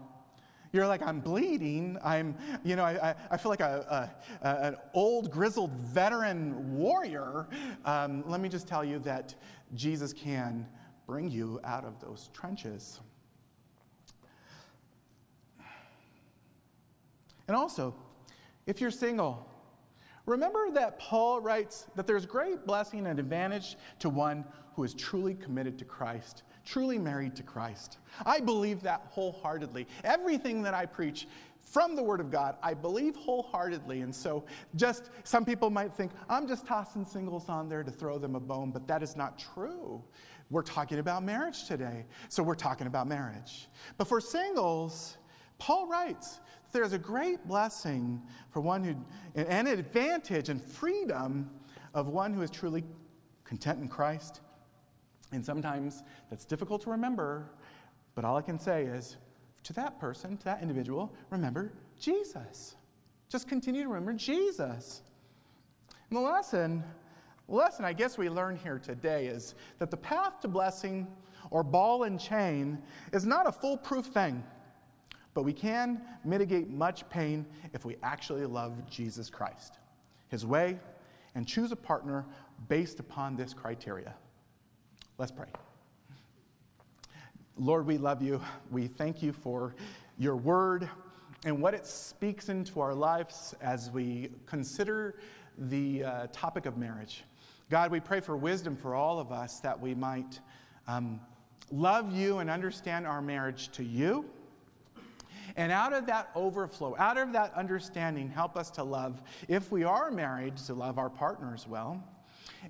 you're 0.77 0.87
like, 0.87 1.03
I'm 1.03 1.21
bleeding. 1.21 1.99
I'm, 2.05 2.37
you 2.63 2.77
know, 2.77 2.85
I, 2.85 3.15
I 3.31 3.37
feel 3.37 3.51
like 3.51 3.61
a, 3.61 4.11
a, 4.43 4.47
a 4.47 4.67
an 4.67 4.77
old, 4.95 5.31
grizzled 5.31 5.73
veteran 5.73 6.77
warrior. 6.77 7.49
Um, 7.85 8.23
let 8.29 8.41
me 8.41 8.49
just 8.49 8.69
tell 8.69 8.85
you 8.85 8.99
that 9.01 9.35
Jesus 9.75 10.13
can 10.13 10.69
bring 11.07 11.31
you 11.31 11.59
out 11.65 11.85
of 11.85 12.01
those 12.01 12.31
trenches. 12.33 13.01
And 17.49 17.57
also, 17.57 17.95
if 18.67 18.81
you're 18.81 18.91
single, 18.91 19.49
remember 20.27 20.71
that 20.73 20.99
Paul 20.99 21.41
writes 21.41 21.87
that 21.95 22.07
there's 22.07 22.27
great 22.27 22.67
blessing 22.67 23.07
and 23.07 23.19
advantage 23.19 23.77
to 24.01 24.09
one 24.09 24.45
who 24.75 24.85
is 24.85 24.95
truly 24.95 25.35
committed 25.35 25.79
to 25.79 25.85
Christ 25.85 26.43
truly 26.67 26.99
married 26.99 27.35
to 27.37 27.43
Christ. 27.43 27.99
I 28.27 28.41
believe 28.41 28.83
that 28.83 29.07
wholeheartedly. 29.11 29.87
Everything 30.05 30.63
that 30.63 30.75
I 30.75 30.85
preach 30.85 31.27
from 31.63 31.97
the 31.97 32.03
Word 32.03 32.21
of 32.21 32.31
God, 32.31 32.57
I 32.63 32.75
believe 32.75 33.17
wholeheartedly. 33.17 34.03
And 34.03 34.15
so, 34.15 34.45
just 34.75 35.11
some 35.25 35.45
people 35.45 35.71
might 35.71 35.95
think, 35.95 36.13
I'm 36.29 36.47
just 36.47 36.67
tossing 36.67 37.05
singles 37.05 37.49
on 37.49 37.69
there 37.69 37.83
to 37.83 37.91
throw 37.91 38.19
them 38.19 38.35
a 38.35 38.41
bone, 38.41 38.71
but 38.71 38.87
that 38.89 39.03
is 39.03 39.17
not 39.17 39.39
true. 39.39 40.03
We're 40.51 40.63
talking 40.63 40.99
about 40.99 41.25
marriage 41.25 41.65
today. 41.67 42.05
So, 42.29 42.43
we're 42.43 42.55
talking 42.55 42.87
about 42.87 43.09
marriage. 43.09 43.69
But 43.97 44.07
for 44.07 44.21
singles, 44.21 45.17
Paul 45.59 45.87
writes, 45.89 46.41
there's 46.73 46.93
a 46.93 46.99
great 46.99 47.47
blessing 47.47 48.21
for 48.51 48.61
one 48.61 48.85
who, 48.85 48.95
and 49.35 49.67
an 49.67 49.79
advantage 49.79 50.51
and 50.51 50.63
freedom 50.63 51.51
of 51.95 52.09
one 52.09 52.35
who 52.35 52.43
is 52.43 52.51
truly 52.51 52.85
content 53.45 53.81
in 53.81 53.89
Christ 53.89 54.41
and 55.37 55.45
sometimes 55.45 56.03
that's 56.29 56.45
difficult 56.45 56.83
to 56.83 56.91
remember, 56.91 57.49
but 58.15 58.25
all 58.25 58.37
I 58.37 58.43
can 58.43 58.59
say 58.59 58.85
is 58.85 59.17
to 59.63 59.73
that 59.75 60.01
person, 60.01 60.37
to 60.39 60.45
that 60.47 60.63
individual, 60.63 61.13
remember 61.31 61.73
Jesus. 62.01 62.75
Just 63.29 63.49
continue 63.49 63.83
to 63.83 63.89
remember 63.89 64.13
Jesus. 64.15 65.03
And 66.11 66.17
the 66.17 66.21
lesson, 66.21 66.83
lesson 67.49 67.85
I 67.85 67.93
guess 67.93 68.17
we 68.17 68.29
learn 68.29 68.57
here 68.57 68.79
today 68.79 69.27
is 69.27 69.55
that 69.79 69.91
the 69.91 69.97
path 69.97 70.41
to 70.41 70.49
blessing 70.49 71.07
or 71.51 71.63
ball 71.63 72.05
and 72.05 72.19
chain 72.19 72.79
is 73.13 73.27
not 73.27 73.47
a 73.47 73.53
foolproof 73.53 74.07
thing, 74.07 74.43
but 75.35 75.43
we 75.43 75.53
can 75.53 76.01
mitigate 76.25 76.71
much 76.71 77.09
pain 77.11 77.45
if 77.73 77.85
we 77.85 77.97
actually 78.03 78.47
love 78.47 78.89
Jesus 78.89 79.29
Christ, 79.31 79.79
his 80.29 80.47
way, 80.47 80.79
and 81.35 81.47
choose 81.47 81.73
a 81.73 81.77
partner 81.77 82.25
based 82.69 83.01
upon 83.01 83.37
this 83.37 83.53
criteria. 83.53 84.15
Let's 85.19 85.33
pray. 85.33 85.49
Lord, 87.57 87.87
we 87.87 87.97
love 87.97 88.23
you. 88.23 88.41
We 88.71 88.87
thank 88.87 89.23
you 89.23 89.33
for 89.33 89.75
your 90.19 90.37
word 90.37 90.91
and 91.45 91.63
what 91.63 91.75
it 91.75 91.87
speaks 91.87 92.49
into 92.49 92.81
our 92.81 92.95
lives 92.95 93.55
as 93.61 93.91
we 93.91 94.31
consider 94.45 95.19
the 95.57 96.05
uh, 96.05 96.27
topic 96.33 96.67
of 96.67 96.77
marriage. 96.77 97.25
God, 97.71 97.91
we 97.91 98.01
pray 98.01 98.21
for 98.21 98.37
wisdom 98.37 98.77
for 98.77 98.95
all 98.95 99.19
of 99.19 99.33
us 99.33 99.61
that 99.61 99.81
we 99.81 99.95
might 99.95 100.41
um, 100.87 101.21
love 101.73 102.15
you 102.15 102.39
and 102.39 102.51
understand 102.51 103.07
our 103.07 103.23
marriage 103.23 103.71
to 103.71 103.85
you 103.85 104.27
And 105.57 105.73
out 105.73 105.93
of 105.93 106.07
that 106.07 106.31
overflow, 106.35 106.95
out 106.99 107.17
of 107.17 107.33
that 107.33 107.55
understanding, 107.55 108.29
help 108.29 108.57
us 108.57 108.71
to 108.73 108.85
love, 108.85 109.23
if 109.49 109.73
we 109.73 109.85
are 109.85 110.11
married, 110.11 110.57
to 110.59 110.75
love 110.75 110.99
our 110.99 111.09
partners 111.09 111.67
well. 111.69 112.03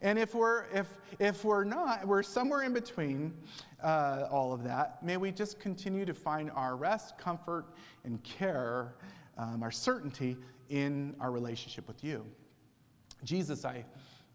And 0.02 0.18
if 0.18 0.34
we're, 0.34 0.66
if, 0.72 0.86
if 1.18 1.44
we're 1.44 1.64
not, 1.64 2.06
we're 2.06 2.22
somewhere 2.22 2.62
in 2.62 2.72
between 2.72 3.34
uh, 3.82 4.28
all 4.30 4.52
of 4.52 4.62
that, 4.64 5.02
may 5.02 5.16
we 5.16 5.32
just 5.32 5.58
continue 5.58 6.04
to 6.04 6.14
find 6.14 6.50
our 6.50 6.76
rest, 6.76 7.16
comfort, 7.18 7.66
and 8.04 8.22
care, 8.22 8.94
um, 9.38 9.62
our 9.62 9.70
certainty 9.70 10.36
in 10.68 11.14
our 11.20 11.30
relationship 11.30 11.86
with 11.88 12.02
you. 12.02 12.24
Jesus, 13.24 13.64
I, 13.64 13.84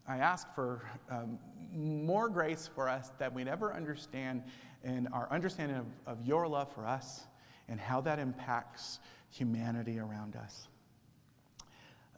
I 0.08 0.18
ask 0.18 0.52
for 0.54 0.82
um, 1.10 1.38
more 1.72 2.28
grace 2.28 2.68
for 2.74 2.88
us 2.88 3.10
that 3.18 3.32
we 3.32 3.44
never 3.44 3.72
understand 3.72 4.42
and 4.84 5.08
our 5.12 5.28
understanding 5.30 5.76
of, 5.76 5.86
of 6.06 6.26
your 6.26 6.48
love 6.48 6.72
for 6.72 6.86
us 6.86 7.26
and 7.68 7.78
how 7.78 8.00
that 8.00 8.18
impacts 8.18 8.98
humanity 9.30 9.98
around 9.98 10.36
us. 10.36 10.68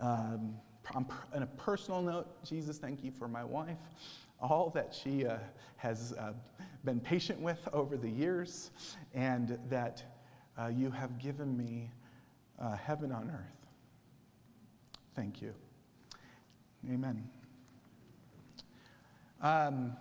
Um, 0.00 0.56
on 0.94 1.06
a 1.32 1.46
personal 1.46 2.02
note, 2.02 2.44
Jesus, 2.44 2.78
thank 2.78 3.02
you 3.02 3.10
for 3.10 3.28
my 3.28 3.44
wife, 3.44 3.78
all 4.40 4.70
that 4.70 4.94
she 4.94 5.26
uh, 5.26 5.38
has 5.76 6.12
uh, 6.18 6.32
been 6.84 7.00
patient 7.00 7.40
with 7.40 7.66
over 7.72 7.96
the 7.96 8.08
years, 8.08 8.70
and 9.14 9.58
that 9.68 10.02
uh, 10.58 10.66
you 10.66 10.90
have 10.90 11.18
given 11.18 11.56
me 11.56 11.90
uh, 12.60 12.76
heaven 12.76 13.10
on 13.12 13.30
earth. 13.30 13.68
Thank 15.16 15.40
you. 15.40 15.54
Amen. 16.92 17.28
Um, 19.40 19.96